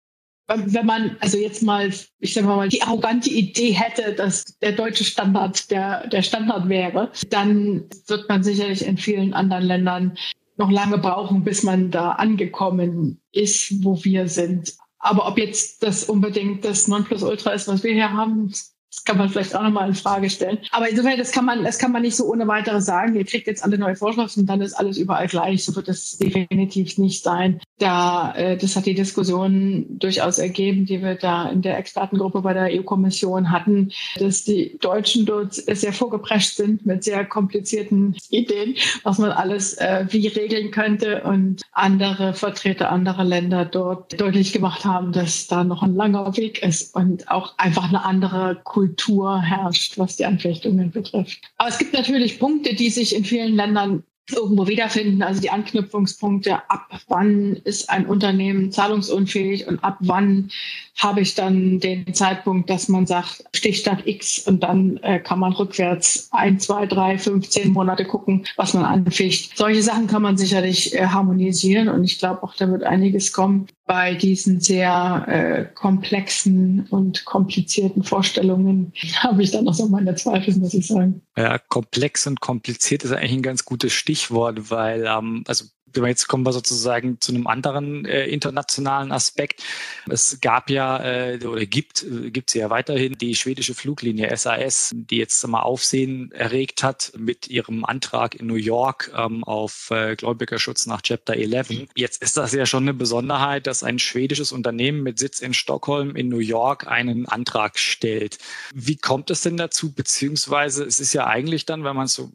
wenn 0.49 0.87
man 0.87 1.17
also 1.19 1.39
jetzt 1.39 1.65
mal, 1.65 1.93
ich 2.21 2.33
sage 2.33 2.47
mal, 2.47 2.69
die 2.69 2.81
arrogante 2.81 3.31
Idee 3.31 3.73
hätte, 3.73 4.15
dass 4.15 4.45
der 4.61 4.71
deutsche 4.71 5.03
Standard 5.03 5.73
der, 5.73 6.07
der 6.07 6.23
Standard 6.23 6.69
wäre, 6.69 7.11
dann 7.31 7.85
wird 8.07 8.29
man 8.29 8.45
sicherlich 8.45 8.87
in 8.87 8.97
vielen 8.97 9.35
anderen 9.35 9.65
Ländern 9.65 10.17
noch 10.57 10.71
lange 10.71 10.99
brauchen, 10.99 11.43
bis 11.43 11.65
man 11.65 11.91
da 11.91 12.13
angekommen 12.13 13.21
ist, 13.33 13.85
wo 13.85 14.03
wir 14.05 14.29
sind. 14.29 14.77
Aber 15.07 15.29
ob 15.29 15.39
jetzt 15.39 15.85
das 15.85 16.05
unbedingt 16.05 16.65
das 16.65 16.89
Nonplusultra 16.89 17.53
ist, 17.53 17.69
was 17.69 17.85
wir 17.85 17.93
hier 17.93 18.13
haben, 18.13 18.53
das 18.97 19.05
kann 19.05 19.19
man 19.19 19.29
vielleicht 19.29 19.55
auch 19.55 19.63
nochmal 19.63 19.89
in 19.89 19.95
Frage 19.95 20.31
stellen. 20.31 20.59
Aber 20.71 20.89
insofern, 20.89 21.19
das 21.19 21.31
kann 21.31 21.45
man, 21.45 21.63
das 21.63 21.79
kann 21.79 21.93
man 21.93 22.03
nicht 22.03 22.17
so 22.17 22.25
ohne 22.25 22.49
weiteres 22.49 22.87
sagen. 22.87 23.15
Ihr 23.15 23.25
kriegt 23.25 23.47
jetzt 23.47 23.63
alle 23.63 23.79
neue 23.79 23.95
Vorschriften 23.95 24.47
dann 24.47 24.63
ist 24.63 24.73
alles 24.73 24.97
überall 24.97 25.27
gleich. 25.27 25.65
So 25.65 25.77
wird 25.77 25.89
das 25.89 26.17
definitiv 26.17 26.97
nicht 26.99 27.23
sein. 27.23 27.61
Da, 27.79 28.35
äh, 28.35 28.57
das 28.57 28.75
hat 28.75 28.87
die 28.87 28.95
Diskussion 28.95 29.87
durchaus 29.99 30.39
ergeben, 30.39 30.87
die 30.87 31.03
wir 31.03 31.15
da 31.15 31.49
in 31.51 31.61
der 31.63 31.79
Expertengruppe 31.79 32.41
bei 32.41 32.55
der 32.55 32.71
EU-Kommission 32.73 33.51
hatten, 33.51 33.93
dass 34.19 34.45
die 34.45 34.79
Deutschen 34.81 35.27
dort 35.27 35.55
sehr 35.55 35.93
vorgeprescht 35.93 36.57
sind 36.57 36.87
mit 36.87 37.05
sehr 37.05 37.25
komplizierten 37.27 38.17
Ideen, 38.31 38.77
was 39.03 39.19
man 39.19 39.31
alles 39.31 39.75
äh, 39.75 40.07
wie 40.09 40.27
regeln 40.27 40.71
könnte 40.71 41.23
und 41.23 41.63
andere 41.73 42.33
Vertreter 42.33 42.91
anderer 42.91 43.25
Länder 43.25 43.67
dort 43.67 44.19
deutlich 44.19 44.53
gemacht 44.53 44.85
haben, 44.85 45.13
dass 45.13 45.47
da 45.49 45.65
noch 45.65 45.83
ein 45.83 45.95
langer 45.95 46.37
Weg 46.37 46.63
ist 46.63 46.95
und 46.95 47.31
auch 47.31 47.59
einfach 47.59 47.89
eine 47.89 48.05
andere 48.05 48.61
Kultur 48.65 48.86
Kultur 48.87 49.41
herrscht, 49.43 49.99
was 49.99 50.17
die 50.17 50.27
Anfechtungen 50.27 50.91
betrifft. 50.91 51.41
Aber 51.59 51.69
es 51.69 51.79
gibt 51.79 51.93
natürlich 51.93 52.39
Punkte, 52.39 52.75
die 52.75 52.91
sich 52.91 53.17
in 53.17 53.25
vielen 53.25 53.57
Ländern 53.57 54.05
irgendwo 54.31 54.67
wiederfinden. 54.67 55.23
Also 55.23 55.41
die 55.41 55.51
Anknüpfungspunkte, 55.51 56.55
ab 56.69 56.89
wann 57.09 57.55
ist 57.65 57.91
ein 57.91 58.07
Unternehmen 58.07 58.73
zahlungsunfähig 58.73 59.69
und 59.69 59.83
ab 59.85 59.99
wann 60.01 60.51
habe 60.99 61.21
ich 61.21 61.35
dann 61.35 61.79
den 61.79 62.13
Zeitpunkt, 62.13 62.69
dass 62.71 62.89
man 62.89 63.07
sagt, 63.07 63.45
Stichstand 63.55 64.07
X 64.07 64.41
und 64.47 64.63
dann 64.63 64.97
äh, 64.99 65.21
kann 65.21 65.39
man 65.39 65.53
rückwärts 65.53 66.29
ein, 66.33 66.59
zwei, 66.59 66.87
drei, 66.87 67.19
fünf, 67.19 67.49
zehn 67.49 67.73
Monate 67.73 68.05
gucken, 68.05 68.47
was 68.57 68.75
man 68.75 68.85
anficht. 68.85 69.57
Solche 69.57 69.83
Sachen 69.83 70.07
kann 70.09 70.23
man 70.23 70.37
sicherlich 70.37 70.95
äh, 70.95 71.07
harmonisieren 71.07 71.89
und 71.89 72.03
ich 72.03 72.19
glaube 72.19 72.43
auch, 72.43 72.55
da 72.55 72.69
wird 72.71 72.83
einiges 72.83 73.33
kommen. 73.33 73.69
Bei 73.87 74.15
diesen 74.15 74.61
sehr 74.61 75.25
äh, 75.29 75.65
komplexen 75.75 76.87
und 76.91 77.25
komplizierten 77.25 78.03
Vorstellungen 78.03 78.93
habe 79.19 79.43
ich 79.43 79.53
dann 79.53 79.65
noch 79.65 79.75
so 79.75 79.89
meine 79.89 80.15
Zweifel, 80.17 80.57
muss 80.57 80.75
ich 80.75 80.89
sagen. 80.89 81.23
Ja, 81.37 81.59
komplex 81.59 82.27
und 82.27 82.41
kompliziert 82.41 83.05
ist 83.05 83.13
eigentlich 83.13 83.33
ein 83.33 83.43
ganz 83.43 83.65
gutes 83.65 83.93
Stichwort, 83.93 84.71
weil 84.71 85.07
ähm, 85.07 85.45
also 85.47 85.67
jetzt 85.95 86.29
kommen 86.29 86.45
wir 86.45 86.53
sozusagen 86.53 87.21
zu 87.21 87.33
einem 87.33 87.47
anderen 87.47 88.05
äh, 88.05 88.27
internationalen 88.27 89.13
Aspekt. 89.13 89.63
Es 90.09 90.41
gab 90.41 90.71
ja 90.71 91.03
äh, 91.03 91.39
oder 91.45 91.65
gibt 91.67 92.03
äh, 92.03 92.31
gibt 92.31 92.51
sie 92.51 92.59
ja 92.59 92.71
weiterhin 92.71 93.15
die 93.15 93.35
schwedische 93.35 93.75
Fluglinie 93.75 94.35
SAS, 94.37 94.91
die 94.95 95.17
jetzt 95.17 95.47
mal 95.47 95.63
Aufsehen 95.63 96.33
erregt 96.33 96.83
hat 96.83 97.13
mit 97.17 97.49
ihrem 97.49 97.85
Antrag 97.85 98.35
in 98.35 98.47
New 98.47 98.55
York 98.55 99.13
ähm, 99.17 99.45
auf 99.45 99.91
äh, 99.91 100.17
Gläubigerschutz 100.17 100.87
nach 100.87 101.03
Chapter 101.03 101.35
11. 101.35 101.89
Jetzt 101.95 102.23
ist 102.23 102.37
das 102.37 102.53
ja 102.53 102.67
schon 102.67 102.85
eine 102.85 102.95
Besonderheit, 102.95 103.67
dass 103.67 103.83
ein 103.83 103.99
schwedisches 103.99 104.53
Unternehmen 104.53 105.03
mit 105.03 105.19
Sitz 105.19 105.41
in 105.41 105.55
Stockholm 105.55 106.17
in 106.17 106.29
New 106.29 106.39
York 106.39 106.87
einen 106.87 107.27
Antrag 107.27 107.79
stellt. 107.79 108.39
Wie 108.75 108.97
kommt 108.97 109.31
es 109.31 109.43
denn 109.43 109.57
dazu? 109.57 109.93
Beziehungsweise 109.93 110.85
es 110.85 111.01
ist 111.01 111.13
ja 111.13 111.27
eigentlich 111.27 111.67
dann, 111.67 111.85
wenn 111.85 111.97
man 111.97 112.07
es 112.07 112.15
so 112.15 112.33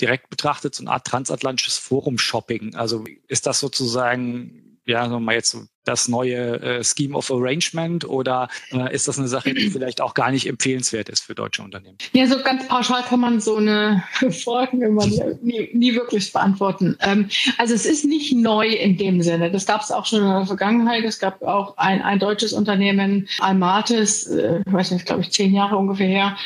direkt 0.00 0.30
betrachtet 0.30 0.74
so 0.74 0.82
eine 0.82 0.90
Art 0.90 1.06
transatlantisches 1.06 1.76
Forum-Shopping. 1.78 2.74
Also 2.74 3.04
ist 3.26 3.46
das 3.46 3.60
sozusagen 3.60 4.68
ja, 4.88 5.02
sagen 5.02 5.12
wir 5.12 5.20
mal 5.20 5.34
jetzt 5.34 5.54
das 5.84 6.08
neue 6.08 6.60
äh, 6.60 6.82
Scheme 6.82 7.14
of 7.14 7.30
Arrangement 7.30 8.08
oder 8.08 8.48
äh, 8.72 8.92
ist 8.94 9.06
das 9.06 9.18
eine 9.18 9.28
Sache, 9.28 9.52
die 9.52 9.68
vielleicht 9.68 10.00
auch 10.00 10.14
gar 10.14 10.30
nicht 10.30 10.46
empfehlenswert 10.46 11.10
ist 11.10 11.24
für 11.24 11.34
deutsche 11.34 11.62
Unternehmen? 11.62 11.98
Ja, 12.14 12.26
so 12.26 12.42
ganz 12.42 12.66
pauschal 12.68 13.02
kann 13.02 13.20
man 13.20 13.38
so 13.38 13.56
eine 13.56 14.02
Frage 14.44 14.86
immer 14.86 15.06
nie, 15.06 15.70
nie 15.74 15.94
wirklich 15.94 16.32
beantworten. 16.32 16.96
Ähm, 17.00 17.28
also 17.58 17.74
es 17.74 17.84
ist 17.84 18.06
nicht 18.06 18.34
neu 18.34 18.66
in 18.66 18.96
dem 18.96 19.20
Sinne. 19.20 19.50
Das 19.50 19.66
gab 19.66 19.82
es 19.82 19.90
auch 19.90 20.06
schon 20.06 20.22
in 20.22 20.30
der 20.30 20.46
Vergangenheit. 20.46 21.04
Es 21.04 21.18
gab 21.18 21.42
auch 21.42 21.76
ein, 21.76 22.00
ein 22.00 22.18
deutsches 22.18 22.54
Unternehmen, 22.54 23.28
Almatis, 23.40 24.26
äh, 24.26 24.62
ich 24.66 24.72
weiß 24.72 24.92
nicht, 24.92 25.04
glaube 25.04 25.20
ich, 25.20 25.32
zehn 25.32 25.54
Jahre 25.54 25.76
ungefähr 25.76 26.08
her, 26.08 26.36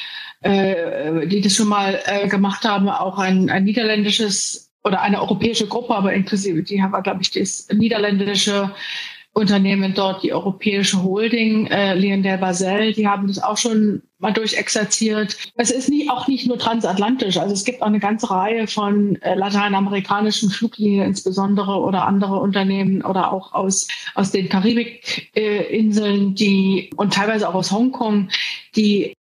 äh, 0.43 1.27
die 1.27 1.41
das 1.41 1.55
schon 1.55 1.69
mal 1.69 2.01
äh, 2.05 2.29
gemacht 2.29 2.65
haben, 2.65 2.89
auch 2.89 3.19
ein, 3.19 3.51
ein 3.51 3.65
niederländisches 3.65 4.71
oder 4.85 5.01
eine 5.01 5.21
europäische 5.21 5.67
Gruppe, 5.67 5.95
aber 5.95 6.13
inklusive, 6.13 6.63
die 6.63 6.83
haben, 6.83 7.01
glaube 7.03 7.23
ich, 7.23 7.31
das 7.31 7.69
niederländische 7.73 8.73
Unternehmen 9.35 9.95
dort, 9.95 10.23
die 10.23 10.35
europäische 10.35 11.03
Holding, 11.03 11.67
äh, 11.69 11.95
Lionel 11.95 12.37
Basel, 12.37 12.93
die 12.93 13.09
haben 13.09 13.29
das 13.29 13.43
auch 13.43 13.57
schon 13.57 14.03
mal 14.19 14.33
durchexerziert. 14.33 15.39
Es 15.57 15.71
ist 15.71 15.89
nie, 15.89 16.11
auch 16.11 16.29
nicht 16.29 16.47
nur 16.47 16.59
transatlantisch, 16.59 17.39
also 17.39 17.55
es 17.55 17.65
gibt 17.65 17.81
auch 17.81 17.87
eine 17.87 17.99
ganze 17.99 18.31
Reihe 18.31 18.67
von 18.67 19.17
äh, 19.23 19.35
lateinamerikanischen 19.35 20.51
Fluglinien 20.51 21.07
insbesondere 21.07 21.81
oder 21.81 22.07
andere 22.07 22.41
Unternehmen 22.41 23.03
oder 23.03 23.33
auch 23.33 23.55
aus, 23.55 23.89
aus 24.15 24.33
den 24.33 24.51
Karibikinseln, 24.51 26.35
die 26.35 26.91
und 26.97 27.15
teilweise 27.15 27.49
auch 27.49 27.55
aus 27.55 27.73
Hongkong, 27.73 28.29
die 28.77 29.15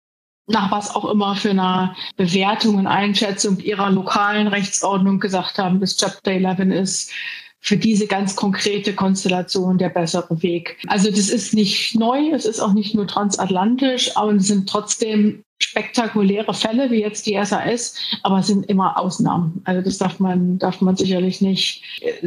nach 0.49 0.71
was 0.71 0.95
auch 0.95 1.05
immer 1.11 1.37
für 1.37 1.51
eine 1.51 1.95
Bewertung 2.17 2.77
und 2.77 2.87
Einschätzung 2.87 3.59
ihrer 3.59 3.91
lokalen 3.91 4.49
Rechtsordnung 4.49 5.21
gesagt 5.21 5.59
haben, 5.59 5.81
bis 5.81 5.97
Chapter 5.97 6.33
11 6.33 6.59
ist 6.71 7.13
für 7.61 7.77
diese 7.77 8.07
ganz 8.07 8.37
konkrete 8.37 8.95
Konstellation 8.95 9.79
der 9.79 9.89
bessere 9.89 10.43
Weg. 10.43 10.79
Also 10.87 11.11
das 11.11 11.29
ist 11.29 11.55
nicht 11.55 11.97
neu, 11.97 12.31
es 12.33 12.45
ist 12.45 12.61
auch 12.61 12.73
nicht 12.73 12.95
nur 12.95 13.07
transatlantisch, 13.07 14.17
aber 14.17 14.33
es 14.33 14.47
sind 14.47 14.69
trotzdem 14.69 15.45
spektakuläre 15.71 16.55
Fälle 16.55 16.91
wie 16.91 17.01
jetzt 17.01 17.27
die 17.27 17.39
SAS, 17.45 17.95
aber 18.23 18.39
es 18.39 18.47
sind 18.47 18.67
immer 18.67 18.99
Ausnahmen. 18.99 19.61
Also 19.65 19.83
das 19.83 19.99
darf 19.99 20.19
man, 20.19 20.59
darf 20.59 20.81
man 20.81 20.97
sicherlich 20.97 21.41
nicht 21.41 21.83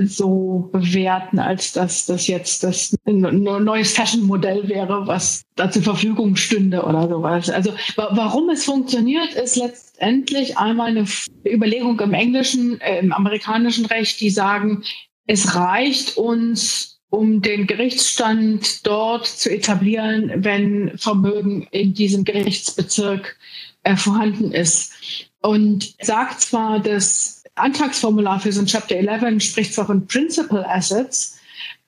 so 0.06 0.70
bewerten, 0.72 1.40
als 1.40 1.74
dass 1.74 2.06
das 2.06 2.28
jetzt 2.28 2.64
das 2.64 2.96
neues 3.06 3.94
Fashion-Modell 3.94 4.70
wäre, 4.70 5.08
was 5.08 5.44
da 5.56 5.72
zur 5.72 5.82
Verfügung 5.82 6.36
stünde 6.36 6.84
oder 6.84 7.10
sowas. 7.10 7.50
Also 7.50 7.74
warum 7.96 8.50
es 8.50 8.66
funktioniert, 8.66 9.34
ist 9.34 9.56
letztendlich 9.56 10.58
einmal 10.58 10.90
eine 10.90 11.06
Überlegung 11.46 12.00
im 12.00 12.14
englischen, 12.14 12.80
äh, 12.82 13.00
im 13.00 13.12
amerikanischen 13.12 13.86
Recht, 13.88 14.20
die 14.22 14.30
sagen, 14.30 14.84
es 15.26 15.56
reicht 15.56 16.18
uns, 16.18 16.91
um 17.12 17.41
den 17.41 17.67
Gerichtsstand 17.67 18.88
dort 18.88 19.28
zu 19.28 19.52
etablieren, 19.52 20.32
wenn 20.38 20.97
Vermögen 20.97 21.67
in 21.71 21.93
diesem 21.93 22.24
Gerichtsbezirk 22.24 23.38
äh, 23.84 23.97
vorhanden 23.97 24.54
ist. 24.54 24.93
Und 25.41 25.93
sagt 26.02 26.39
zwar, 26.39 26.80
das 26.80 27.43
Antragsformular 27.56 28.39
für 28.39 28.54
so 28.54 28.62
ein 28.62 28.65
Chapter 28.65 28.95
11 28.95 29.43
spricht 29.43 29.74
zwar 29.74 29.88
von 29.88 30.08
Principal 30.08 30.63
Assets, 30.63 31.38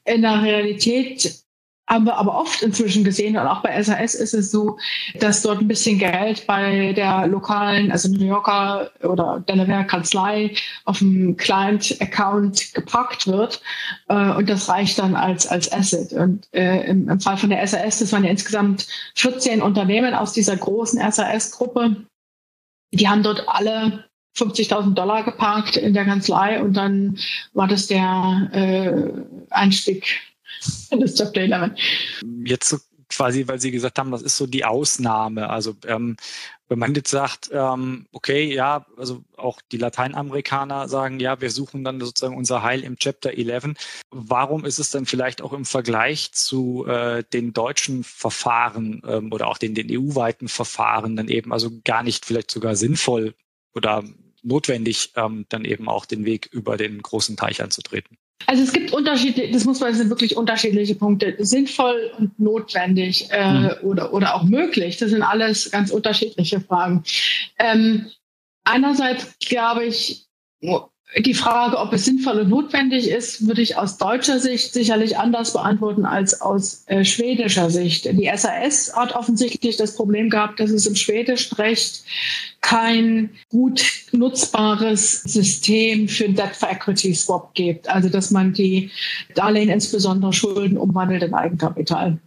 in 0.03 0.23
der 0.23 0.43
Realität 0.43 1.42
haben 1.93 2.06
wir 2.06 2.17
aber 2.17 2.36
oft 2.36 2.62
inzwischen 2.63 3.03
gesehen 3.03 3.38
und 3.38 3.45
auch 3.45 3.62
bei 3.62 3.82
SAS 3.82 4.15
ist 4.15 4.34
es 4.34 4.51
so, 4.51 4.77
dass 5.19 5.43
dort 5.43 5.62
ein 5.62 5.67
bisschen 5.67 5.99
Geld 5.99 6.45
bei 6.47 6.91
der 6.93 7.27
lokalen, 7.27 7.91
also 7.91 8.10
New 8.10 8.25
Yorker 8.25 8.89
oder 9.03 9.43
Delaware 9.47 9.86
Kanzlei 9.86 10.56
auf 10.86 10.99
dem 10.99 11.38
Client-Account 11.38 12.73
gepackt 12.73 13.27
wird 13.27 13.62
äh, 14.10 14.32
und 14.32 14.49
das 14.49 14.67
reicht 14.67 14.97
dann 14.99 15.15
als, 15.15 15.47
als 15.47 15.71
Asset. 15.71 16.13
Und 16.13 16.47
äh, 16.51 16.86
im, 16.88 17.08
im 17.08 17.19
Fall 17.19 17.38
von 17.38 17.51
der 17.51 17.65
SAS, 17.67 17.99
das 17.99 18.12
waren 18.12 18.23
ja 18.23 18.32
insgesamt 18.32 18.88
14 19.15 19.62
Unternehmen 19.62 20.15
aus 20.15 20.34
dieser 20.34 20.58
großen 20.58 20.99
SAS-Gruppe, 20.99 22.08
die 22.91 23.08
haben 23.08 23.23
dort 23.23 23.47
alle 23.47 24.06
50.000 24.36 24.95
Dollar 24.95 25.23
geparkt 25.23 25.77
in 25.77 25.93
der 25.93 26.06
Kanzlei 26.06 26.62
und 26.62 26.73
dann 26.73 27.19
war 27.53 27.67
das 27.67 27.86
der 27.86 28.49
äh, 28.51 29.51
Einstieg 29.51 30.33
das 30.91 31.15
Chapter 31.15 31.41
11. 31.41 31.71
Jetzt 32.45 32.69
so 32.69 32.78
quasi, 33.10 33.47
weil 33.47 33.60
Sie 33.60 33.71
gesagt 33.71 33.99
haben, 33.99 34.12
das 34.12 34.21
ist 34.21 34.38
so 34.38 34.47
die 34.47 34.65
Ausnahme. 34.65 35.49
Also 35.49 35.76
ähm, 35.86 36.17
wenn 36.67 36.80
man 36.80 36.95
jetzt 36.95 37.12
sagt, 37.12 37.49
ähm, 37.54 38.08
okay, 38.12 38.54
ja, 38.54 38.86
also 38.97 39.23
auch 39.38 39.62
die 39.71 39.78
Lateinamerikaner 39.78 40.88
sagen, 40.88 41.19
ja, 41.19 41.39
wir 41.39 41.52
suchen 41.52 41.84
dann 41.84 41.99
sozusagen 41.99 42.36
unser 42.36 42.63
Heil 42.63 42.84
im 42.84 42.97
Chapter 42.97 43.34
11. 43.34 43.76
Warum 44.10 44.65
ist 44.65 44.80
es 44.80 44.89
dann 44.89 45.06
vielleicht 45.06 45.41
auch 45.41 45.54
im 45.54 45.65
Vergleich 45.65 46.32
zu 46.32 46.86
äh, 46.88 47.23
den 47.32 47.54
deutschen 47.54 48.04
Verfahren 48.04 49.02
ähm, 49.06 49.32
oder 49.32 49.47
auch 49.47 49.58
den, 49.58 49.76
den 49.76 49.88
EU-weiten 49.91 50.47
Verfahren 50.47 51.15
dann 51.15 51.28
eben 51.28 51.54
also 51.54 51.69
gar 51.84 52.04
nicht 52.04 52.26
vielleicht 52.26 52.49
sogar 52.49 52.76
sinnvoll 52.76 53.36
oder 53.76 54.04
notwendig, 54.41 55.13
ähm, 55.15 55.45
dann 55.49 55.65
eben 55.65 55.88
auch 55.88 56.06
den 56.06 56.26
Weg 56.26 56.49
über 56.52 56.78
den 56.78 57.02
großen 57.02 57.38
Teich 57.38 57.62
anzutreten? 57.62 58.17
Also 58.46 58.63
es 58.63 58.74
gibt 58.74 58.91
Unterschiede, 58.91 59.50
das 59.52 59.63
muss 59.65 59.80
man, 59.80 59.89
das 59.89 60.00
sind 60.00 60.10
wirklich 60.10 60.36
unterschiedliche 60.36 60.96
Punkte. 60.96 61.36
Sinnvoll 61.39 62.12
und 62.17 62.38
notwendig 62.39 63.30
äh, 63.32 63.52
mhm. 63.52 63.72
oder, 63.84 64.13
oder 64.13 64.36
auch 64.36 64.43
möglich. 64.43 64.98
Das 64.98 65.12
sind 65.12 65.22
alles 65.22 65.72
ganz 65.72 65.91
unterschiedliche 65.91 66.60
Fragen. 66.60 67.04
Ähm, 67.58 68.08
einerseits 68.63 69.38
glaube 69.39 69.86
ich, 69.86 70.28
die 71.19 71.34
Frage, 71.34 71.78
ob 71.78 71.93
es 71.93 72.06
sinnvoll 72.06 72.39
und 72.39 72.49
notwendig 72.49 73.10
ist, 73.10 73.47
würde 73.47 73.62
ich 73.62 73.78
aus 73.78 73.97
deutscher 73.97 74.39
Sicht 74.39 74.73
sicherlich 74.73 75.17
anders 75.17 75.54
beantworten 75.54 76.06
als 76.06 76.41
aus 76.41 76.84
äh, 76.88 77.06
schwedischer 77.06 77.69
Sicht. 77.69 78.06
Die 78.06 78.32
SAS 78.36 78.95
hat 78.95 79.15
offensichtlich 79.15 79.78
das 79.78 79.95
Problem 79.95 80.30
gehabt, 80.30 80.60
dass 80.60 80.71
es 80.71 80.88
im 80.88 80.95
schwedischen 80.95 81.56
Recht 81.56 82.04
kein 82.62 83.30
gut 83.49 83.84
nutzbares 84.12 85.21
System 85.23 86.08
für 86.08 86.30
Debt 86.30 86.56
for 86.56 86.71
Equity 86.71 87.13
Swap 87.13 87.54
gibt. 87.54 87.88
Also, 87.89 88.10
dass 88.10 88.32
man 88.32 88.54
die 88.54 88.89
Darlehen, 89.36 89.69
insbesondere 89.69 90.34
Schulden, 90.34 90.78
umwandelt 90.78 91.23
in 91.23 91.34
Eigenkapital. 91.34 92.17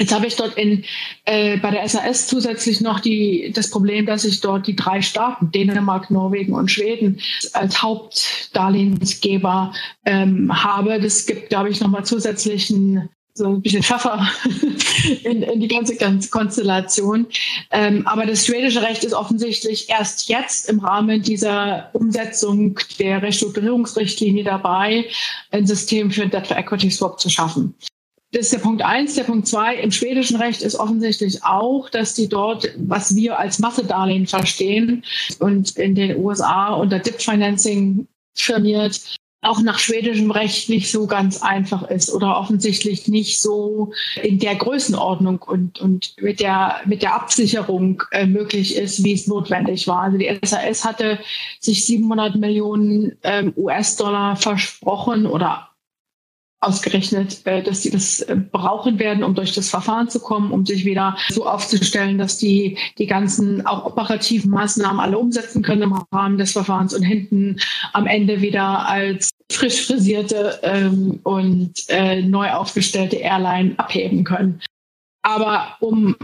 Jetzt 0.00 0.14
habe 0.14 0.26
ich 0.26 0.36
dort 0.36 0.56
in, 0.56 0.84
äh, 1.24 1.56
bei 1.58 1.70
der 1.70 1.88
SAS 1.88 2.28
zusätzlich 2.28 2.80
noch 2.80 3.00
die, 3.00 3.52
das 3.54 3.70
Problem, 3.70 4.06
dass 4.06 4.24
ich 4.24 4.40
dort 4.40 4.66
die 4.66 4.76
drei 4.76 5.02
Staaten, 5.02 5.50
Dänemark, 5.50 6.10
Norwegen 6.10 6.54
und 6.54 6.70
Schweden, 6.70 7.20
als 7.52 7.82
Hauptdarlehensgeber 7.82 9.72
ähm, 10.04 10.64
habe. 10.64 11.00
Das 11.00 11.26
gibt, 11.26 11.48
glaube 11.48 11.70
ich, 11.70 11.80
nochmal 11.80 12.04
zusätzlichen 12.04 13.08
so 13.38 13.46
ein 13.46 13.62
bisschen 13.62 13.82
Pfeffer 13.82 14.28
in, 15.24 15.42
in 15.42 15.60
die 15.60 15.68
ganze, 15.68 15.96
Konstellation. 16.28 17.26
Ähm, 17.70 18.06
aber 18.06 18.26
das 18.26 18.44
schwedische 18.44 18.82
Recht 18.82 19.04
ist 19.04 19.14
offensichtlich 19.14 19.88
erst 19.88 20.28
jetzt 20.28 20.68
im 20.68 20.80
Rahmen 20.80 21.22
dieser 21.22 21.90
Umsetzung 21.92 22.78
der 22.98 23.22
Restrukturierungsrichtlinie 23.22 24.44
dabei, 24.44 25.06
ein 25.50 25.66
System 25.66 26.10
für 26.10 26.26
Debt 26.26 26.48
for 26.48 26.58
Equity 26.58 26.90
Swap 26.90 27.18
zu 27.18 27.30
schaffen. 27.30 27.74
Das 28.32 28.42
ist 28.42 28.52
der 28.52 28.58
Punkt 28.58 28.82
eins. 28.82 29.14
Der 29.14 29.24
Punkt 29.24 29.48
zwei, 29.48 29.76
im 29.76 29.90
schwedischen 29.90 30.36
Recht 30.36 30.60
ist 30.60 30.74
offensichtlich 30.74 31.44
auch, 31.44 31.88
dass 31.88 32.12
die 32.12 32.28
dort, 32.28 32.68
was 32.76 33.16
wir 33.16 33.38
als 33.38 33.58
Massedarlehen 33.58 34.26
verstehen 34.26 35.02
und 35.38 35.76
in 35.78 35.94
den 35.94 36.16
USA 36.18 36.74
unter 36.74 36.98
Dip 36.98 37.22
Financing 37.22 38.06
firmiert, 38.34 39.00
auch 39.40 39.62
nach 39.62 39.78
schwedischem 39.78 40.30
Recht 40.30 40.68
nicht 40.68 40.90
so 40.90 41.06
ganz 41.06 41.42
einfach 41.42 41.88
ist 41.88 42.12
oder 42.12 42.38
offensichtlich 42.38 43.06
nicht 43.06 43.40
so 43.40 43.92
in 44.20 44.40
der 44.40 44.56
Größenordnung 44.56 45.40
und, 45.42 45.80
und 45.80 46.14
mit, 46.20 46.40
der, 46.40 46.80
mit 46.86 47.02
der 47.02 47.14
Absicherung 47.14 48.02
äh, 48.10 48.26
möglich 48.26 48.76
ist, 48.76 49.04
wie 49.04 49.12
es 49.12 49.28
notwendig 49.28 49.86
war. 49.86 50.02
Also 50.02 50.18
die 50.18 50.38
SAS 50.42 50.84
hatte 50.84 51.20
sich 51.60 51.86
700 51.86 52.34
Millionen 52.34 53.16
ähm, 53.22 53.52
US-Dollar 53.56 54.34
versprochen 54.36 55.24
oder 55.26 55.67
ausgerechnet, 56.60 57.46
äh, 57.46 57.62
dass 57.62 57.82
sie 57.82 57.90
das 57.90 58.20
äh, 58.20 58.36
brauchen 58.36 58.98
werden, 58.98 59.22
um 59.22 59.34
durch 59.34 59.54
das 59.54 59.70
Verfahren 59.70 60.08
zu 60.08 60.20
kommen, 60.20 60.50
um 60.50 60.66
sich 60.66 60.84
wieder 60.84 61.16
so 61.28 61.46
aufzustellen, 61.46 62.18
dass 62.18 62.38
die 62.38 62.78
die 62.98 63.06
ganzen 63.06 63.64
auch 63.66 63.86
operativen 63.86 64.50
Maßnahmen 64.50 65.00
alle 65.00 65.18
umsetzen 65.18 65.62
können 65.62 65.82
im 65.82 65.92
Rahmen 66.12 66.38
des 66.38 66.52
Verfahrens 66.52 66.94
und 66.94 67.02
hinten 67.02 67.58
am 67.92 68.06
Ende 68.06 68.40
wieder 68.40 68.88
als 68.88 69.30
frisch 69.50 69.86
frisierte 69.86 70.58
ähm, 70.62 71.20
und 71.22 71.72
äh, 71.88 72.22
neu 72.22 72.50
aufgestellte 72.50 73.16
Airline 73.16 73.74
abheben 73.78 74.24
können. 74.24 74.60
Aber 75.22 75.76
um 75.80 76.16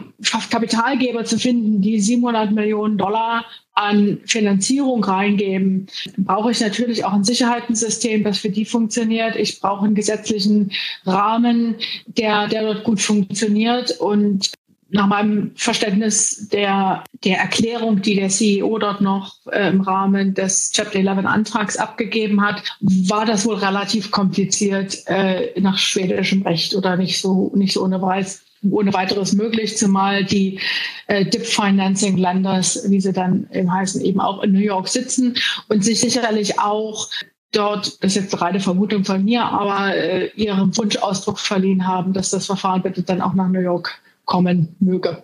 Kapitalgeber 0.51 1.25
zu 1.25 1.39
finden, 1.39 1.81
die 1.81 2.01
700 2.01 2.53
Millionen 2.53 2.97
Dollar 2.97 3.45
an 3.75 4.21
Finanzierung 4.25 5.03
reingeben, 5.03 5.89
brauche 6.17 6.53
ich 6.53 6.61
natürlich 6.61 7.05
auch 7.05 7.13
ein 7.13 7.25
Sicherheitssystem, 7.25 8.23
das 8.23 8.39
für 8.39 8.51
die 8.51 8.65
funktioniert. 8.65 9.37
Ich 9.37 9.61
brauche 9.61 9.85
einen 9.85 9.97
gesetzlichen 9.97 10.71
Rahmen, 11.05 11.75
der, 12.07 12.47
der 12.49 12.63
dort 12.63 12.85
gut 12.85 13.01
funktioniert. 13.01 13.91
Und 13.99 14.53
nach 14.91 15.09
meinem 15.09 15.51
Verständnis 15.57 16.49
der, 16.51 17.03
der 17.25 17.39
Erklärung, 17.39 18.01
die 18.01 18.15
der 18.15 18.29
CEO 18.29 18.79
dort 18.79 19.01
noch 19.01 19.35
äh, 19.51 19.71
im 19.71 19.81
Rahmen 19.81 20.35
des 20.35 20.71
Chapter 20.71 21.01
11 21.01 21.27
Antrags 21.27 21.77
abgegeben 21.77 22.41
hat, 22.41 22.63
war 22.81 23.27
das 23.27 23.45
wohl 23.45 23.57
relativ 23.57 24.13
kompliziert 24.13 25.03
äh, 25.07 25.61
nach 25.61 25.79
schwedischem 25.79 26.43
Recht 26.43 26.77
oder 26.77 26.97
nicht 26.97 27.21
so, 27.21 27.51
nicht 27.57 27.73
so 27.73 27.83
ohne 27.83 28.01
Weiß 28.01 28.45
ohne 28.71 28.93
weiteres 28.93 29.33
möglich, 29.33 29.77
zumal 29.77 30.25
die 30.25 30.61
äh, 31.07 31.25
Dip 31.25 31.47
Financing 31.47 32.17
Lenders, 32.17 32.85
wie 32.89 33.01
sie 33.01 33.13
dann 33.13 33.49
eben 33.53 33.73
heißen, 33.73 34.01
eben 34.01 34.21
auch 34.21 34.43
in 34.43 34.53
New 34.53 34.61
York 34.61 34.89
sitzen 34.89 35.35
und 35.69 35.85
sich 35.85 36.01
sicherlich 36.01 36.59
auch 36.59 37.09
dort, 37.53 38.03
das 38.03 38.17
ist 38.17 38.23
jetzt 38.23 38.35
eine 38.35 38.43
reine 38.43 38.59
Vermutung 38.61 39.05
von 39.05 39.25
mir, 39.25 39.45
aber 39.45 39.97
äh, 39.97 40.31
ihrem 40.35 40.77
Wunsch 40.77 40.97
Ausdruck 40.97 41.39
verliehen 41.39 41.87
haben, 41.87 42.13
dass 42.13 42.31
das 42.31 42.47
Verfahren 42.47 42.83
bitte 42.83 43.03
dann 43.03 43.21
auch 43.21 43.35
nach 43.35 43.49
New 43.49 43.61
York 43.61 44.01
kommen 44.25 44.75
möge. 44.81 45.23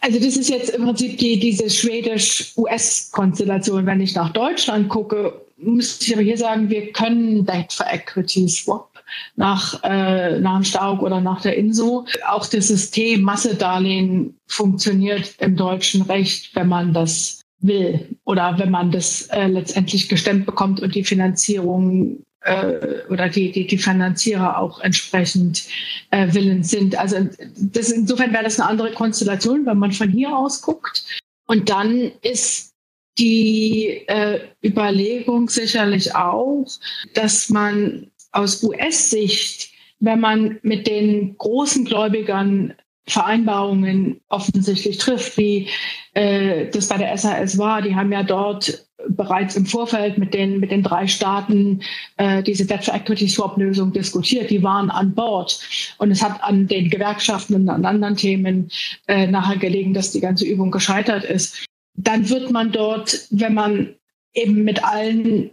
Also 0.00 0.18
das 0.18 0.36
ist 0.36 0.48
jetzt 0.50 0.70
im 0.70 0.84
Prinzip 0.84 1.18
die, 1.18 1.38
diese 1.38 1.70
schwedisch-US-Konstellation. 1.70 3.86
Wenn 3.86 4.00
ich 4.00 4.16
nach 4.16 4.32
Deutschland 4.32 4.88
gucke, 4.88 5.40
müsste 5.56 6.06
ich 6.06 6.14
aber 6.14 6.22
hier 6.22 6.38
sagen, 6.38 6.70
wir 6.70 6.90
können 6.92 7.46
Debt 7.46 7.72
for 7.72 7.86
Equity 7.86 8.48
Swap 8.48 8.91
nach, 9.36 9.82
äh, 9.82 10.38
nach 10.38 10.56
dem 10.56 10.64
Staug 10.64 11.02
oder 11.02 11.20
nach 11.20 11.42
der 11.42 11.56
INSO. 11.56 12.06
Auch 12.28 12.46
das 12.46 12.68
System 12.68 13.22
Massedarlehen 13.22 14.36
funktioniert 14.46 15.34
im 15.38 15.56
deutschen 15.56 16.02
Recht, 16.02 16.54
wenn 16.54 16.68
man 16.68 16.92
das 16.92 17.40
will 17.60 18.16
oder 18.24 18.58
wenn 18.58 18.70
man 18.70 18.90
das 18.90 19.28
äh, 19.28 19.46
letztendlich 19.46 20.08
gestemmt 20.08 20.46
bekommt 20.46 20.80
und 20.80 20.94
die 20.94 21.04
Finanzierung 21.04 22.22
äh, 22.44 23.04
oder 23.08 23.28
die, 23.28 23.52
die, 23.52 23.66
die 23.66 23.78
Finanzierer 23.78 24.58
auch 24.58 24.80
entsprechend 24.80 25.64
äh, 26.10 26.32
willens 26.32 26.70
sind. 26.70 26.98
Also 26.98 27.28
das, 27.56 27.90
insofern 27.90 28.32
wäre 28.32 28.44
das 28.44 28.58
eine 28.58 28.68
andere 28.68 28.92
Konstellation, 28.92 29.64
wenn 29.66 29.78
man 29.78 29.92
von 29.92 30.10
hier 30.10 30.36
aus 30.36 30.62
guckt. 30.62 31.04
Und 31.46 31.70
dann 31.70 32.12
ist 32.22 32.72
die 33.18 34.04
äh, 34.06 34.40
Überlegung 34.64 35.48
sicherlich 35.48 36.14
auch, 36.14 36.66
dass 37.14 37.50
man 37.50 38.10
aus 38.32 38.62
US-Sicht, 38.62 39.70
wenn 40.00 40.20
man 40.20 40.58
mit 40.62 40.86
den 40.86 41.36
großen 41.38 41.84
Gläubigern 41.84 42.74
Vereinbarungen 43.06 44.20
offensichtlich 44.28 44.98
trifft, 44.98 45.36
wie 45.36 45.68
äh, 46.14 46.68
das 46.70 46.88
bei 46.88 46.98
der 46.98 47.16
SAS 47.18 47.58
war. 47.58 47.82
Die 47.82 47.96
haben 47.96 48.12
ja 48.12 48.22
dort 48.22 48.86
bereits 49.08 49.56
im 49.56 49.66
Vorfeld 49.66 50.18
mit 50.18 50.32
den, 50.34 50.60
mit 50.60 50.70
den 50.70 50.84
drei 50.84 51.08
Staaten 51.08 51.80
äh, 52.16 52.42
diese 52.44 52.64
Debt 52.64 52.84
for 52.84 52.94
Equity 52.94 53.28
Swap 53.28 53.56
Lösung 53.58 53.92
diskutiert. 53.92 54.50
Die 54.50 54.62
waren 54.62 54.88
an 54.90 55.14
Bord. 55.14 55.60
Und 55.98 56.12
es 56.12 56.22
hat 56.22 56.42
an 56.44 56.68
den 56.68 56.90
Gewerkschaften 56.90 57.56
und 57.56 57.68
an 57.68 57.84
anderen 57.84 58.16
Themen 58.16 58.70
äh, 59.08 59.26
nachher 59.26 59.56
gelegen, 59.56 59.94
dass 59.94 60.12
die 60.12 60.20
ganze 60.20 60.46
Übung 60.46 60.70
gescheitert 60.70 61.24
ist. 61.24 61.66
Dann 61.94 62.28
wird 62.28 62.52
man 62.52 62.70
dort, 62.70 63.26
wenn 63.30 63.54
man 63.54 63.94
eben 64.32 64.62
mit 64.62 64.82
allen 64.84 65.50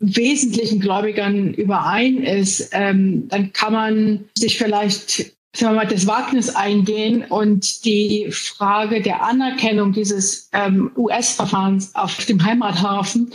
wesentlichen 0.00 0.80
Gläubigern 0.80 1.54
überein 1.54 2.18
ist, 2.22 2.70
ähm, 2.72 3.28
dann 3.28 3.52
kann 3.52 3.72
man 3.72 4.24
sich 4.36 4.58
vielleicht 4.58 5.36
sagen 5.56 5.74
wir 5.74 5.84
mal, 5.84 5.86
das 5.86 6.06
Wagnis 6.06 6.54
eingehen 6.54 7.24
und 7.24 7.84
die 7.84 8.28
Frage 8.30 9.00
der 9.00 9.22
Anerkennung 9.22 9.92
dieses 9.92 10.50
ähm, 10.52 10.92
US-Verfahrens 10.96 11.94
auf 11.94 12.24
dem 12.26 12.44
Heimathafen 12.44 13.32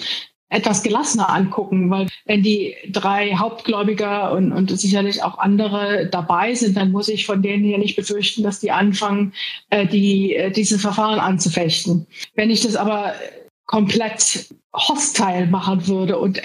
etwas 0.53 0.83
gelassener 0.83 1.29
angucken, 1.29 1.89
weil 1.89 2.07
wenn 2.25 2.43
die 2.43 2.75
drei 2.91 3.33
Hauptgläubiger 3.33 4.31
und, 4.33 4.51
und 4.51 4.69
sicherlich 4.79 5.23
auch 5.23 5.39
andere 5.39 6.07
dabei 6.11 6.53
sind, 6.53 6.77
dann 6.77 6.91
muss 6.91 7.09
ich 7.09 7.25
von 7.25 7.41
denen 7.41 7.63
hier 7.63 7.79
nicht 7.79 7.95
befürchten, 7.95 8.43
dass 8.43 8.59
die 8.59 8.71
anfangen, 8.71 9.33
äh, 9.71 9.87
die, 9.87 10.35
äh, 10.35 10.51
diese 10.51 10.77
Verfahren 10.77 11.19
anzufechten. 11.19 12.05
Wenn 12.35 12.51
ich 12.51 12.61
das 12.61 12.75
aber 12.75 13.15
komplett 13.73 14.53
hostile 14.75 15.47
machen 15.47 15.87
würde 15.87 16.19
und, 16.19 16.39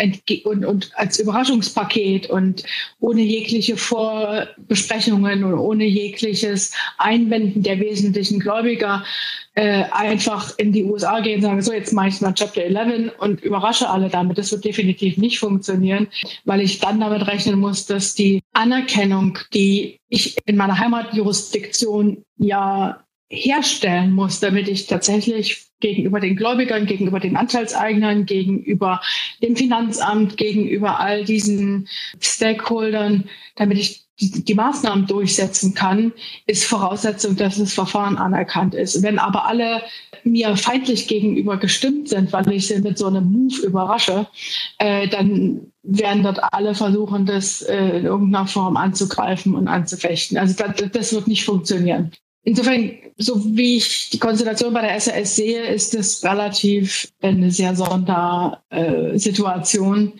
und, 0.45 0.64
und 0.64 0.91
als 0.95 1.19
Überraschungspaket 1.19 2.31
und 2.31 2.62
ohne 3.01 3.21
jegliche 3.21 3.77
Vorbesprechungen 3.77 5.45
und 5.45 5.59
ohne 5.59 5.85
jegliches 5.85 6.73
Einwenden 6.97 7.62
der 7.62 7.81
wesentlichen 7.81 8.41
Gläubiger 8.41 9.05
äh, 9.57 9.85
einfach 9.91 10.57
in 10.57 10.73
die 10.73 10.85
USA 10.85 11.21
gehen 11.21 11.37
und 11.37 11.43
sagen, 11.43 11.61
so 11.61 11.73
jetzt 11.75 11.93
mache 11.93 12.09
ich 12.09 12.21
mal 12.23 12.33
Chapter 12.33 12.62
11 12.62 13.12
und 13.19 13.43
überrasche 13.43 13.91
alle 13.91 14.09
damit. 14.09 14.38
Das 14.38 14.51
wird 14.51 14.64
definitiv 14.64 15.19
nicht 15.19 15.38
funktionieren, 15.38 16.09
weil 16.47 16.62
ich 16.62 16.79
dann 16.79 17.01
damit 17.01 17.27
rechnen 17.27 17.61
muss, 17.61 17.85
dass 17.85 18.14
die 18.14 18.41
Anerkennung, 18.55 19.38
die 19.53 20.01
ich 20.09 20.38
in 20.47 20.57
meiner 20.57 20.79
Heimatjurisdiktion 20.79 22.25
ja 22.38 23.05
herstellen 23.31 24.12
muss, 24.12 24.41
damit 24.41 24.69
ich 24.69 24.87
tatsächlich 24.87 25.69
gegenüber 25.81 26.19
den 26.19 26.37
Gläubigern, 26.37 26.87
gegenüber 26.87 27.21
den 27.21 27.37
Anteilseignern, 27.37 28.27
gegenüber 28.27 29.01
dem 29.43 29.55
Finanzamt, 29.55 30.37
gegenüber 30.37 30.99
all 30.99 31.25
diesen 31.25 31.88
Stakeholdern, 32.21 33.25
damit 33.57 33.79
ich 33.79 34.05
die, 34.21 34.45
die, 34.45 34.55
Maßnahmen 34.55 35.07
durchsetzen 35.07 35.75
kann, 35.75 36.12
ist 36.47 36.64
Voraussetzung, 36.64 37.37
dass 37.37 37.59
das 37.59 37.73
Verfahren 37.73 38.17
anerkannt 38.17 38.75
ist. 38.75 39.01
Wenn 39.03 39.21
aber 39.21 39.47
alle 39.47 39.83
mir 40.25 40.57
feindlich 40.57 41.07
gegenüber 41.07 41.57
gestimmt 41.57 42.09
sind, 42.09 42.33
weil 42.33 42.51
ich 42.51 42.67
sie 42.67 42.81
mit 42.81 42.99
so 42.99 43.07
einem 43.07 43.31
Move 43.31 43.64
überrasche, 43.64 44.27
äh, 44.79 45.07
dann 45.07 45.73
werden 45.85 46.25
dort 46.25 46.41
alle 46.53 46.75
versuchen, 46.75 47.27
das 47.27 47.62
äh, 47.62 47.99
in 47.99 48.07
irgendeiner 48.07 48.49
Form 48.49 48.77
anzugreifen 48.77 49.55
und 49.55 49.69
anzufechten. 49.69 50.37
Also 50.37 50.57
das, 50.57 50.91
das 50.91 51.12
wird 51.12 51.29
nicht 51.29 51.45
funktionieren. 51.45 52.11
Insofern, 52.48 52.96
so 53.18 53.44
wie 53.44 53.76
ich 53.76 54.08
die 54.08 54.18
Konstellation 54.18 54.72
bei 54.72 54.80
der 54.80 54.98
SAS 54.98 55.37
sehe, 55.37 55.66
ist 55.66 55.94
es 55.94 56.24
relativ 56.24 57.12
eine 57.20 57.50
sehr 57.50 57.76
Sondersituation, 57.76 60.14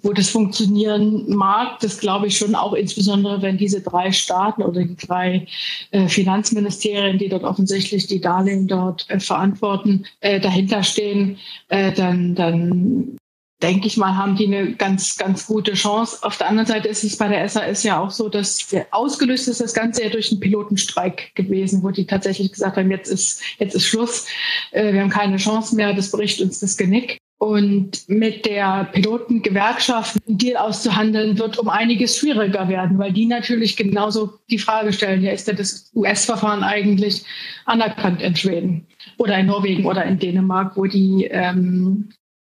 wo 0.00 0.14
das 0.14 0.30
funktionieren 0.30 1.28
mag. 1.28 1.78
Das 1.80 1.98
glaube 1.98 2.28
ich 2.28 2.38
schon 2.38 2.54
auch 2.54 2.72
insbesondere, 2.72 3.42
wenn 3.42 3.58
diese 3.58 3.82
drei 3.82 4.10
Staaten 4.10 4.62
oder 4.62 4.84
die 4.84 4.96
drei 4.96 5.46
äh, 5.90 6.08
Finanzministerien, 6.08 7.18
die 7.18 7.28
dort 7.28 7.44
offensichtlich 7.44 8.06
die 8.06 8.22
Darlehen 8.22 8.66
dort 8.66 9.04
äh, 9.10 9.20
verantworten, 9.20 10.06
äh, 10.20 10.40
dahinter 10.40 10.82
stehen, 10.82 11.36
äh, 11.68 11.92
dann, 11.92 12.34
dann 12.34 13.18
denke 13.62 13.86
ich 13.86 13.96
mal, 13.96 14.16
haben 14.16 14.36
die 14.36 14.46
eine 14.46 14.72
ganz, 14.74 15.16
ganz 15.16 15.46
gute 15.46 15.72
Chance. 15.72 16.18
Auf 16.22 16.36
der 16.36 16.48
anderen 16.48 16.66
Seite 16.66 16.88
ist 16.88 17.04
es 17.04 17.16
bei 17.16 17.28
der 17.28 17.48
SAS 17.48 17.82
ja 17.84 18.00
auch 18.00 18.10
so, 18.10 18.28
dass 18.28 18.66
ausgelöst 18.90 19.48
ist 19.48 19.60
das 19.60 19.72
Ganze 19.72 20.02
ja 20.04 20.10
durch 20.10 20.30
einen 20.30 20.40
Pilotenstreik 20.40 21.34
gewesen, 21.34 21.82
wo 21.82 21.90
die 21.90 22.06
tatsächlich 22.06 22.52
gesagt 22.52 22.76
haben, 22.76 22.90
jetzt 22.90 23.10
ist, 23.10 23.42
jetzt 23.58 23.74
ist 23.74 23.86
Schluss, 23.86 24.26
äh, 24.72 24.92
wir 24.92 25.00
haben 25.00 25.10
keine 25.10 25.38
Chance 25.38 25.74
mehr, 25.74 25.94
das 25.94 26.10
bricht 26.10 26.40
uns 26.40 26.60
das 26.60 26.76
Genick. 26.76 27.18
Und 27.38 28.08
mit 28.08 28.46
der 28.46 28.88
Pilotengewerkschaft 28.92 30.16
einen 30.26 30.38
Deal 30.38 30.56
auszuhandeln, 30.56 31.38
wird 31.38 31.58
um 31.58 31.68
einiges 31.68 32.16
schwieriger 32.16 32.68
werden, 32.68 32.98
weil 32.98 33.12
die 33.12 33.26
natürlich 33.26 33.76
genauso 33.76 34.38
die 34.50 34.58
Frage 34.58 34.92
stellen, 34.94 35.22
ja, 35.22 35.32
ist 35.32 35.46
denn 35.46 35.56
das 35.56 35.90
US-Verfahren 35.94 36.62
eigentlich 36.62 37.24
anerkannt 37.66 38.22
in 38.22 38.36
Schweden 38.36 38.86
oder 39.18 39.38
in 39.38 39.46
Norwegen 39.46 39.84
oder 39.84 40.04
in 40.06 40.18
Dänemark, 40.18 40.78
wo 40.78 40.86
die 40.86 41.28
ähm, 41.30 42.08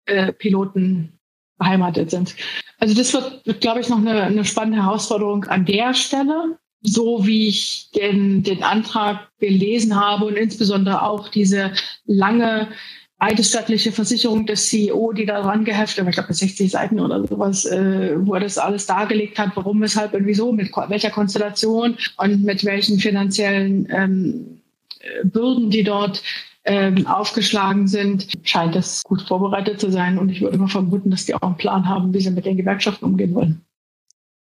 äh, 0.10 0.34
Piloten 0.34 1.20
beheimatet 1.58 2.10
sind. 2.10 2.36
Also 2.80 2.96
das 2.96 3.14
wird, 3.14 3.46
wird 3.46 3.62
glaube 3.62 3.82
ich, 3.82 3.90
noch 3.90 3.98
eine, 3.98 4.24
eine 4.24 4.46
spannende 4.46 4.84
Herausforderung 4.84 5.46
an 5.46 5.66
der 5.66 5.94
Stelle. 5.94 6.58
So 6.82 7.28
wie 7.28 7.50
ich 7.50 7.92
den, 7.94 8.42
den 8.42 8.64
Antrag 8.64 9.28
gelesen 9.40 10.00
habe 10.00 10.26
und 10.26 10.38
insbesondere 10.38 11.04
auch 11.04 11.28
diese 11.28 11.74
lange 12.06 12.70
eidesstattliche 13.20 13.92
Versicherung 13.92 14.46
des 14.46 14.68
CEO, 14.70 15.12
die 15.12 15.26
da 15.26 15.42
dran 15.42 15.66
geheftet, 15.66 16.08
ich 16.08 16.16
glaube 16.16 16.34
60 16.34 16.72
Seiten 16.72 17.02
oder 17.02 17.28
sowas, 17.28 17.66
äh, 17.66 18.16
wo 18.18 18.34
er 18.34 18.40
das 18.40 18.58
alles 18.58 18.86
dargelegt 18.86 19.38
hat, 19.38 19.52
warum, 19.56 19.82
weshalb 19.82 20.14
und 20.14 20.26
wieso, 20.26 20.54
mit 20.54 20.72
welcher 20.88 21.10
Konstellation 21.10 21.98
und 22.16 22.44
mit 22.46 22.64
welchen 22.64 22.98
finanziellen 22.98 23.90
ähm, 23.92 24.62
äh, 25.02 25.26
Bürden, 25.26 25.70
die 25.70 25.84
dort 25.84 26.24
ähm, 26.70 27.08
aufgeschlagen 27.08 27.88
sind, 27.88 28.28
scheint 28.44 28.76
das 28.76 29.02
gut 29.04 29.24
vorbereitet 29.24 29.80
zu 29.80 29.92
sein. 29.92 30.20
Und 30.20 30.30
ich 30.30 30.42
würde 30.42 30.58
mal 30.60 30.68
vermuten, 30.68 31.10
dass 31.10 31.26
die 31.26 31.34
auch 31.34 31.42
einen 31.42 31.58
Plan 31.58 31.90
haben, 31.90 32.14
wie 32.14 32.22
sie 32.22 32.30
mit 32.30 32.46
den 32.46 32.58
Gewerkschaften 32.58 33.06
umgehen 33.06 33.34
wollen. 33.34 33.66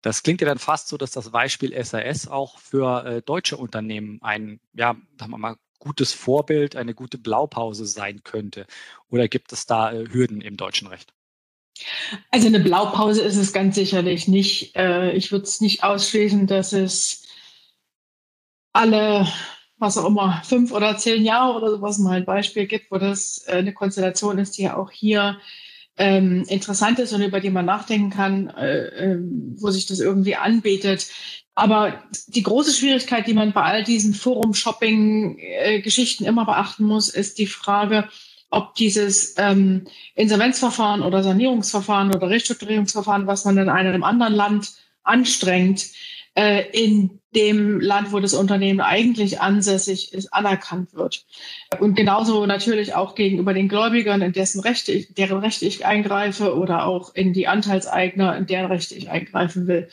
Das 0.02 0.24
klingt 0.24 0.42
ja 0.42 0.48
dann 0.48 0.60
fast 0.60 0.90
so, 0.90 0.98
dass 0.98 1.12
das 1.12 1.32
Beispiel 1.32 1.74
SAS 1.84 2.28
auch 2.28 2.60
für 2.60 3.06
äh, 3.06 3.22
deutsche 3.22 3.56
Unternehmen 3.56 4.20
ein, 4.22 4.60
ja, 4.74 4.96
sagen 5.18 5.32
wir 5.32 5.38
mal, 5.38 5.56
gutes 5.80 6.12
Vorbild, 6.12 6.76
eine 6.76 6.94
gute 6.94 7.18
Blaupause 7.18 7.86
sein 7.86 8.22
könnte. 8.24 8.68
Oder 9.10 9.30
gibt 9.30 9.54
es 9.54 9.66
da 9.66 9.94
äh, 9.94 10.06
Hürden 10.12 10.42
im 10.42 10.58
deutschen 10.58 10.88
Recht? 10.88 11.14
Also 12.32 12.48
eine 12.48 12.60
Blaupause 12.60 13.22
ist 13.22 13.38
es 13.38 13.54
ganz 13.54 13.76
sicherlich 13.76 14.28
nicht. 14.28 14.76
Äh, 14.76 15.14
ich 15.14 15.32
würde 15.32 15.46
es 15.46 15.62
nicht 15.62 15.84
ausschließen, 15.84 16.46
dass 16.46 16.74
es 16.74 17.24
alle, 18.74 19.28
was 19.80 19.98
auch 19.98 20.06
immer, 20.06 20.42
fünf 20.44 20.72
oder 20.72 20.98
zehn 20.98 21.24
Jahre 21.24 21.58
oder 21.58 21.72
sowas 21.72 21.98
mal 22.00 22.18
ein 22.18 22.26
Beispiel 22.26 22.68
gibt, 22.68 22.92
wo 22.92 22.98
das 22.98 23.44
äh, 23.48 23.58
eine 23.58 23.74
Konstellation 23.74 24.38
ist, 24.40 24.58
die 24.58 24.64
ja 24.64 24.76
auch 24.78 24.92
hier 24.92 25.38
ähm, 25.98 26.44
interessant 26.48 27.00
ist 27.00 27.14
und 27.14 27.22
über 27.22 27.40
die 27.40 27.50
man 27.50 27.66
nachdenken 27.66 28.10
kann, 28.10 28.50
äh, 28.50 28.88
äh, 28.88 29.18
wo 29.58 29.72
sich 29.72 29.86
das 29.86 30.00
irgendwie 30.00 30.36
anbietet. 30.36 31.08
Aber 31.56 32.04
die 32.28 32.44
große 32.44 32.72
Schwierigkeit, 32.72 33.28
die 33.28 33.34
man 33.34 33.52
bei 33.52 33.64
all 33.64 33.84
diesen 33.84 34.14
Forum-Shopping-Geschichten 34.14 36.24
immer 36.26 36.46
beachten 36.46 36.86
muss, 36.86 37.10
ist 37.10 37.40
die 37.40 37.48
Frage, 37.48 38.08
ob 38.50 38.76
dieses 38.76 39.36
ähm, 39.38 39.88
Insolvenzverfahren 40.14 41.02
oder 41.02 41.24
Sanierungsverfahren 41.24 42.16
oder 42.16 42.30
Restrukturierungsverfahren, 42.30 43.26
was 43.26 43.44
man 43.46 43.58
in 43.58 43.70
einem 43.70 44.04
anderen 44.04 44.36
Land 44.36 44.74
anstrengt, 45.04 45.88
äh, 46.38 46.70
in 46.72 47.20
dem 47.36 47.80
Land, 47.80 48.12
wo 48.12 48.20
das 48.20 48.36
Unternehmen 48.36 48.80
eigentlich 48.80 49.42
ansässig 49.42 50.14
ist, 50.14 50.32
anerkannt 50.34 50.94
wird. 50.94 51.26
Und 51.80 51.96
genauso 51.96 52.46
natürlich 52.46 52.94
auch 52.94 53.16
gegenüber 53.16 53.54
den 53.54 53.68
Gläubigern, 53.68 54.22
in 54.22 54.34
dessen 54.34 54.62
Rechte 54.62 54.92
ich, 54.92 55.14
deren 55.14 55.40
Rechte 55.40 55.66
ich 55.66 55.86
eingreife 55.86 56.56
oder 56.56 56.86
auch 56.86 57.14
in 57.16 57.34
die 57.34 57.48
Anteilseigner, 57.48 58.38
in 58.38 58.46
deren 58.46 58.68
Rechte 58.72 58.96
ich 58.96 59.10
eingreifen 59.10 59.68
will. 59.68 59.90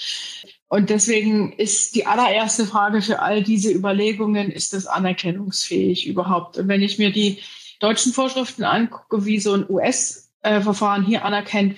Und 0.68 0.90
deswegen 0.90 1.52
ist 1.52 1.94
die 1.94 2.06
allererste 2.06 2.66
Frage 2.66 3.00
für 3.00 3.20
all 3.20 3.42
diese 3.42 3.72
Überlegungen, 3.72 4.50
ist 4.50 4.74
das 4.74 4.86
anerkennungsfähig 4.86 6.06
überhaupt? 6.06 6.58
Und 6.58 6.68
wenn 6.68 6.82
ich 6.82 6.98
mir 6.98 7.10
die 7.10 7.38
deutschen 7.80 8.12
Vorschriften 8.12 8.64
angucke, 8.64 9.24
wie 9.24 9.40
so 9.40 9.54
ein 9.54 9.68
US-Verfahren 9.68 11.06
hier 11.06 11.24
anerkennt 11.24 11.76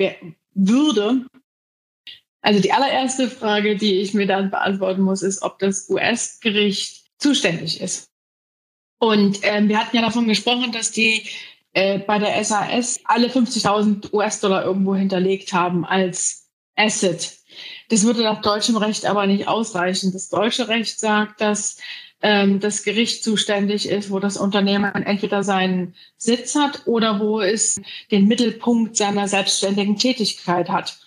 würde, 0.55 1.27
also 2.43 2.61
die 2.61 2.73
allererste 2.73 3.29
Frage, 3.29 3.77
die 3.77 4.01
ich 4.01 4.15
mir 4.15 4.27
dann 4.27 4.51
beantworten 4.51 5.03
muss, 5.03 5.23
ist, 5.23 5.43
ob 5.43 5.59
das 5.59 5.89
US-Gericht 5.91 7.05
zuständig 7.19 7.81
ist. 7.81 8.11
Und 8.99 9.41
ähm, 9.43 9.69
wir 9.69 9.79
hatten 9.79 9.97
ja 9.97 10.03
davon 10.03 10.29
gesprochen, 10.29 10.73
dass 10.73 10.91
die 10.91 11.27
äh, 11.73 11.99
bei 11.99 12.19
der 12.19 12.43
SAS 12.43 13.01
alle 13.05 13.29
50.000 13.29 14.13
US-Dollar 14.13 14.65
irgendwo 14.65 14.95
hinterlegt 14.95 15.53
haben 15.53 15.85
als 15.85 16.49
Asset. 16.75 17.33
Das 17.89 18.05
würde 18.05 18.23
nach 18.23 18.41
deutschem 18.41 18.77
Recht 18.77 19.07
aber 19.07 19.27
nicht 19.27 19.49
ausreichen. 19.49 20.13
Das 20.13 20.29
deutsche 20.29 20.69
Recht 20.69 20.99
sagt, 20.99 21.41
dass 21.41 21.79
ähm, 22.23 22.61
das 22.61 22.83
Gericht 22.83 23.23
zuständig 23.23 23.89
ist, 23.89 24.11
wo 24.11 24.19
das 24.19 24.37
Unternehmen 24.37 24.95
entweder 24.95 25.43
seinen 25.43 25.95
Sitz 26.17 26.55
hat 26.55 26.87
oder 26.87 27.21
wo 27.21 27.41
es 27.41 27.81
den 28.11 28.27
Mittelpunkt 28.27 28.97
seiner 28.97 29.29
selbstständigen 29.29 29.97
Tätigkeit 29.97 30.69
hat. 30.69 30.99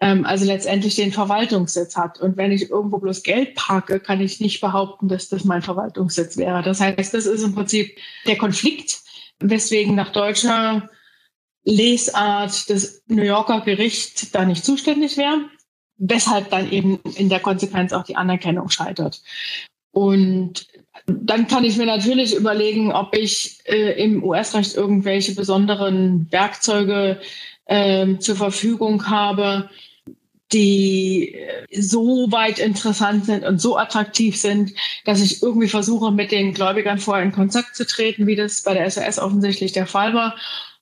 Ähm, 0.00 0.24
also 0.24 0.46
letztendlich 0.46 0.96
den 0.96 1.12
Verwaltungssitz 1.12 1.96
hat. 1.96 2.20
Und 2.20 2.36
wenn 2.36 2.52
ich 2.52 2.70
irgendwo 2.70 2.98
bloß 2.98 3.22
Geld 3.22 3.54
parke, 3.54 4.00
kann 4.00 4.20
ich 4.20 4.40
nicht 4.40 4.60
behaupten, 4.60 5.08
dass 5.08 5.28
das 5.28 5.44
mein 5.44 5.62
Verwaltungssitz 5.62 6.38
wäre. 6.38 6.62
Das 6.62 6.80
heißt, 6.80 7.12
das 7.12 7.26
ist 7.26 7.42
im 7.42 7.54
Prinzip 7.54 7.98
der 8.26 8.38
Konflikt, 8.38 9.00
weswegen 9.40 9.94
nach 9.94 10.10
deutscher 10.10 10.88
Lesart 11.64 12.70
das 12.70 13.02
New 13.08 13.22
Yorker 13.22 13.60
Gericht 13.60 14.34
da 14.34 14.46
nicht 14.46 14.64
zuständig 14.64 15.18
wäre, 15.18 15.44
weshalb 15.98 16.48
dann 16.48 16.72
eben 16.72 17.00
in 17.16 17.28
der 17.28 17.40
Konsequenz 17.40 17.92
auch 17.92 18.04
die 18.04 18.16
Anerkennung 18.16 18.70
scheitert. 18.70 19.20
Und 19.92 20.66
dann 21.06 21.46
kann 21.46 21.64
ich 21.64 21.76
mir 21.76 21.86
natürlich 21.86 22.34
überlegen, 22.34 22.92
ob 22.92 23.14
ich 23.14 23.58
äh, 23.64 24.02
im 24.02 24.24
US-Recht 24.24 24.76
irgendwelche 24.76 25.34
besonderen 25.34 26.30
Werkzeuge 26.30 27.20
äh, 27.66 28.16
zur 28.18 28.36
Verfügung 28.36 29.08
habe, 29.10 29.68
die 30.52 31.34
äh, 31.34 31.80
so 31.80 32.30
weit 32.32 32.58
interessant 32.58 33.26
sind 33.26 33.44
und 33.44 33.60
so 33.60 33.76
attraktiv 33.76 34.36
sind, 34.36 34.72
dass 35.04 35.20
ich 35.20 35.42
irgendwie 35.42 35.68
versuche, 35.68 36.10
mit 36.12 36.32
den 36.32 36.54
Gläubigern 36.54 36.98
vorher 36.98 37.24
in 37.24 37.32
Kontakt 37.32 37.76
zu 37.76 37.86
treten, 37.86 38.26
wie 38.26 38.36
das 38.36 38.62
bei 38.62 38.74
der 38.74 38.90
SAS 38.90 39.18
offensichtlich 39.18 39.72
der 39.72 39.86
Fall 39.86 40.14
war 40.14 40.36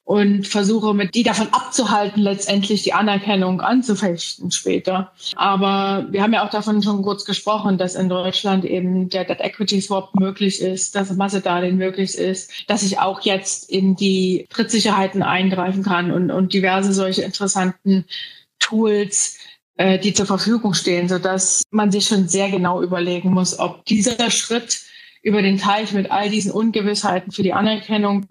und 0.08 0.48
versuche 0.48 0.94
mit 0.94 1.14
die 1.14 1.22
davon 1.22 1.48
abzuhalten, 1.52 2.22
letztendlich 2.22 2.82
die 2.82 2.94
Anerkennung 2.94 3.60
anzufechten 3.60 4.50
später. 4.50 5.12
Aber 5.36 6.06
wir 6.10 6.22
haben 6.22 6.32
ja 6.32 6.46
auch 6.46 6.50
davon 6.50 6.82
schon 6.82 7.02
kurz 7.02 7.26
gesprochen, 7.26 7.76
dass 7.76 7.94
in 7.94 8.08
Deutschland 8.08 8.64
eben 8.64 9.10
der 9.10 9.26
Debt 9.26 9.40
Equity 9.40 9.82
Swap 9.82 10.18
möglich 10.18 10.62
ist, 10.62 10.94
dass 10.94 11.12
Massedarlehen 11.12 11.76
möglich 11.76 12.16
ist, 12.16 12.50
dass 12.68 12.84
ich 12.84 12.98
auch 12.98 13.20
jetzt 13.20 13.68
in 13.68 13.96
die 13.96 14.46
Trittsicherheiten 14.48 15.22
eingreifen 15.22 15.82
kann 15.82 16.10
und, 16.10 16.30
und 16.30 16.54
diverse 16.54 16.94
solche 16.94 17.20
interessanten 17.20 18.06
Tools, 18.60 19.36
äh, 19.78 19.98
die 19.98 20.12
zur 20.12 20.26
Verfügung 20.26 20.74
stehen, 20.74 21.08
sodass 21.08 21.62
man 21.70 21.90
sich 21.90 22.06
schon 22.06 22.28
sehr 22.28 22.50
genau 22.50 22.82
überlegen 22.82 23.30
muss, 23.30 23.58
ob 23.58 23.84
dieser 23.86 24.30
Schritt 24.30 24.82
über 25.22 25.40
den 25.40 25.58
Teich 25.58 25.92
mit 25.92 26.10
all 26.10 26.28
diesen 26.30 26.50
Ungewissheiten 26.50 27.32
für 27.32 27.42
die 27.42 27.52
Anerkennung 27.52 28.26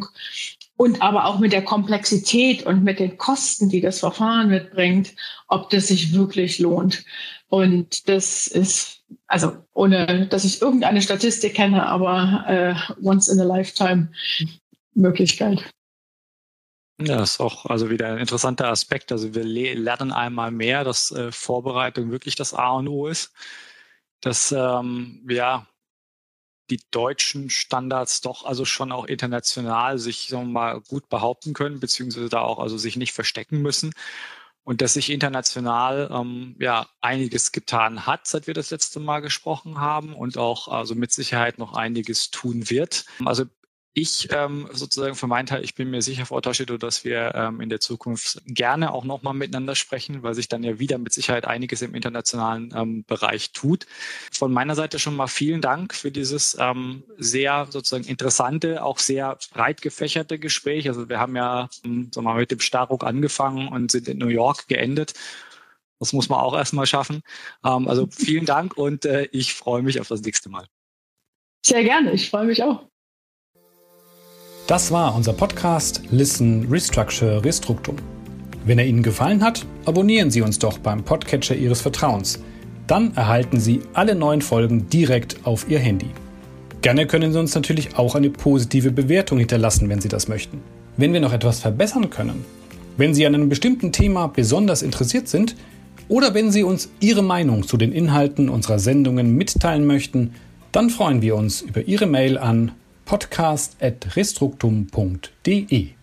und 0.76 1.02
aber 1.02 1.26
auch 1.26 1.40
mit 1.40 1.54
der 1.54 1.64
Komplexität 1.64 2.66
und 2.66 2.84
mit 2.84 3.00
den 3.00 3.18
Kosten, 3.18 3.70
die 3.70 3.82
das 3.82 4.00
Verfahren 4.00 4.50
mitbringt, 4.50 5.14
ob 5.48 5.70
das 5.70 5.88
sich 5.88 6.14
wirklich 6.14 6.60
lohnt. 6.60 7.04
Und 7.50 8.10
das 8.10 8.48
ist, 8.48 9.02
also 9.28 9.54
ohne 9.74 10.28
dass 10.28 10.44
ich 10.44 10.62
irgendeine 10.62 11.02
Statistik 11.02 11.56
kenne, 11.56 11.86
aber 11.86 12.44
äh, 12.48 12.76
once 13.02 13.30
in 13.30 13.40
a 13.40 13.44
lifetime 13.44 14.10
Möglichkeit. 14.94 15.64
Ja, 17.00 17.22
ist 17.22 17.40
auch 17.40 17.66
also 17.68 17.90
wieder 17.92 18.08
ein 18.08 18.18
interessanter 18.18 18.70
Aspekt. 18.70 19.12
Also 19.12 19.36
wir 19.36 19.44
lernen 19.44 20.12
einmal 20.12 20.50
mehr, 20.52 20.84
dass 20.84 21.12
äh, 21.12 21.32
Vorbereitung 21.32 22.10
wirklich 22.12 22.36
das 22.36 22.54
A 22.56 22.72
und 22.72 22.88
O 22.88 23.08
ist. 23.08 23.34
Dass 24.22 24.52
ähm, 24.52 25.26
ja 25.30 25.68
die 26.70 26.82
deutschen 26.92 27.50
Standards 27.50 28.22
doch 28.22 28.46
also 28.46 28.66
schon 28.66 28.92
auch 28.92 29.06
international 29.06 30.00
sich 30.00 30.28
sagen 30.30 30.48
wir 30.48 30.54
mal 30.54 30.82
gut 30.82 31.08
behaupten 31.10 31.54
können, 31.54 31.80
beziehungsweise 31.80 32.30
da 32.30 32.42
auch 32.42 32.60
also 32.60 32.78
sich 32.78 32.98
nicht 32.98 33.14
verstecken 33.14 33.62
müssen. 33.62 33.94
Und 34.64 34.82
dass 34.82 34.96
sich 34.96 35.10
international 35.12 36.10
ähm, 36.12 36.56
ja 36.60 36.88
einiges 37.02 37.54
getan 37.54 38.06
hat, 38.06 38.28
seit 38.28 38.48
wir 38.48 38.54
das 38.54 38.70
letzte 38.72 39.00
Mal 39.00 39.22
gesprochen 39.22 39.80
haben 39.80 40.14
und 40.14 40.38
auch 40.38 40.68
also 40.68 40.96
mit 40.96 41.14
Sicherheit 41.14 41.58
noch 41.58 41.74
einiges 41.74 42.32
tun 42.32 42.70
wird. 42.70 43.06
Also 43.24 43.46
ich 43.98 44.28
ähm, 44.32 44.70
sozusagen 44.72 45.16
für 45.16 45.26
meinen 45.26 45.48
Teil, 45.48 45.64
ich 45.64 45.74
bin 45.74 45.90
mir 45.90 46.04
sicher, 46.04 46.28
Frau 46.28 46.40
Toschido, 46.40 46.78
dass 46.78 47.04
wir 47.04 47.34
ähm, 47.34 47.62
in 47.62 47.70
der 47.70 47.80
Zukunft 47.80 48.40
gerne 48.46 48.94
auch 48.94 49.04
nochmal 49.04 49.34
miteinander 49.34 49.74
sprechen, 49.74 50.22
weil 50.22 50.36
sich 50.36 50.48
dann 50.48 50.62
ja 50.62 50.78
wieder 50.78 51.00
mit 51.00 51.14
Sicherheit 51.14 51.46
einiges 51.46 51.82
im 51.82 51.96
internationalen 51.96 52.72
ähm, 52.76 53.06
Bereich 53.06 53.54
tut. 53.54 53.88
Von 54.32 54.54
meiner 54.54 54.76
Seite 54.76 55.00
schon 55.00 55.16
mal 55.16 55.26
vielen 55.26 55.62
Dank 55.62 55.96
für 55.96 56.12
dieses 56.12 56.56
ähm, 56.60 57.06
sehr 57.18 57.66
sozusagen 57.72 58.04
interessante, 58.04 58.84
auch 58.84 59.00
sehr 59.00 59.40
breit 59.52 59.82
gefächerte 59.82 60.38
Gespräch. 60.38 60.88
Also 60.88 61.10
wir 61.10 61.20
haben 61.20 61.36
ja 61.36 61.68
ähm, 61.84 62.12
wir 62.14 62.22
mal, 62.22 62.38
mit 62.38 62.52
dem 62.52 62.60
Starruck 62.60 63.04
angefangen 63.04 63.68
und 63.70 63.90
sind 63.90 64.08
in 64.08 64.20
New 64.20 64.28
York 64.28 64.68
geendet. 64.68 65.16
Das 65.98 66.14
muss 66.14 66.30
man 66.30 66.40
auch 66.40 66.56
erstmal 66.56 66.86
schaffen. 66.86 67.24
Ähm, 67.66 67.88
also 67.88 68.08
vielen 68.12 68.46
Dank 68.46 68.78
und 68.78 69.06
äh, 69.06 69.28
ich 69.32 69.56
freue 69.56 69.82
mich 69.82 70.00
auf 70.00 70.08
das 70.08 70.22
nächste 70.22 70.50
Mal. 70.50 70.68
Sehr 71.66 71.84
gerne, 71.84 72.12
ich 72.14 72.30
freue 72.30 72.46
mich 72.46 72.62
auch. 72.62 72.88
Das 74.68 74.92
war 74.92 75.16
unser 75.16 75.32
Podcast 75.32 76.02
Listen, 76.12 76.68
Restructure, 76.70 77.42
Restruktum. 77.42 77.96
Wenn 78.66 78.78
er 78.78 78.86
Ihnen 78.86 79.02
gefallen 79.02 79.42
hat, 79.42 79.66
abonnieren 79.86 80.30
Sie 80.30 80.42
uns 80.42 80.60
doch 80.60 80.78
beim 80.78 81.06
Podcatcher 81.06 81.56
Ihres 81.56 81.80
Vertrauens. 81.80 82.40
Dann 82.86 83.16
erhalten 83.16 83.62
Sie 83.62 83.80
alle 83.94 84.14
neuen 84.14 84.42
Folgen 84.42 84.90
direkt 84.90 85.38
auf 85.46 85.70
Ihr 85.70 85.80
Handy. 85.80 86.10
Gerne 86.82 87.08
können 87.08 87.32
Sie 87.32 87.40
uns 87.40 87.56
natürlich 87.56 87.98
auch 87.98 88.16
eine 88.16 88.30
positive 88.30 88.92
Bewertung 88.92 89.38
hinterlassen, 89.38 89.88
wenn 89.88 90.02
Sie 90.02 90.10
das 90.10 90.28
möchten. 90.28 90.60
Wenn 90.98 91.14
wir 91.14 91.22
noch 91.22 91.32
etwas 91.32 91.62
verbessern 91.62 92.10
können, 92.10 92.44
wenn 92.98 93.14
Sie 93.14 93.26
an 93.26 93.36
einem 93.36 93.48
bestimmten 93.48 93.94
Thema 93.94 94.28
besonders 94.28 94.82
interessiert 94.82 95.30
sind 95.30 95.56
oder 96.10 96.34
wenn 96.34 96.52
Sie 96.52 96.64
uns 96.64 96.90
Ihre 97.00 97.24
Meinung 97.24 97.66
zu 97.66 97.78
den 97.78 97.94
Inhalten 97.94 98.50
unserer 98.50 98.80
Sendungen 98.80 99.34
mitteilen 99.34 99.88
möchten, 99.88 100.34
dann 100.74 100.90
freuen 100.90 101.22
wir 101.22 101.38
uns 101.38 101.62
über 101.62 101.88
Ihre 101.88 102.06
Mail 102.06 102.38
an 102.38 102.74
podcast.restruktum.de 103.08 105.97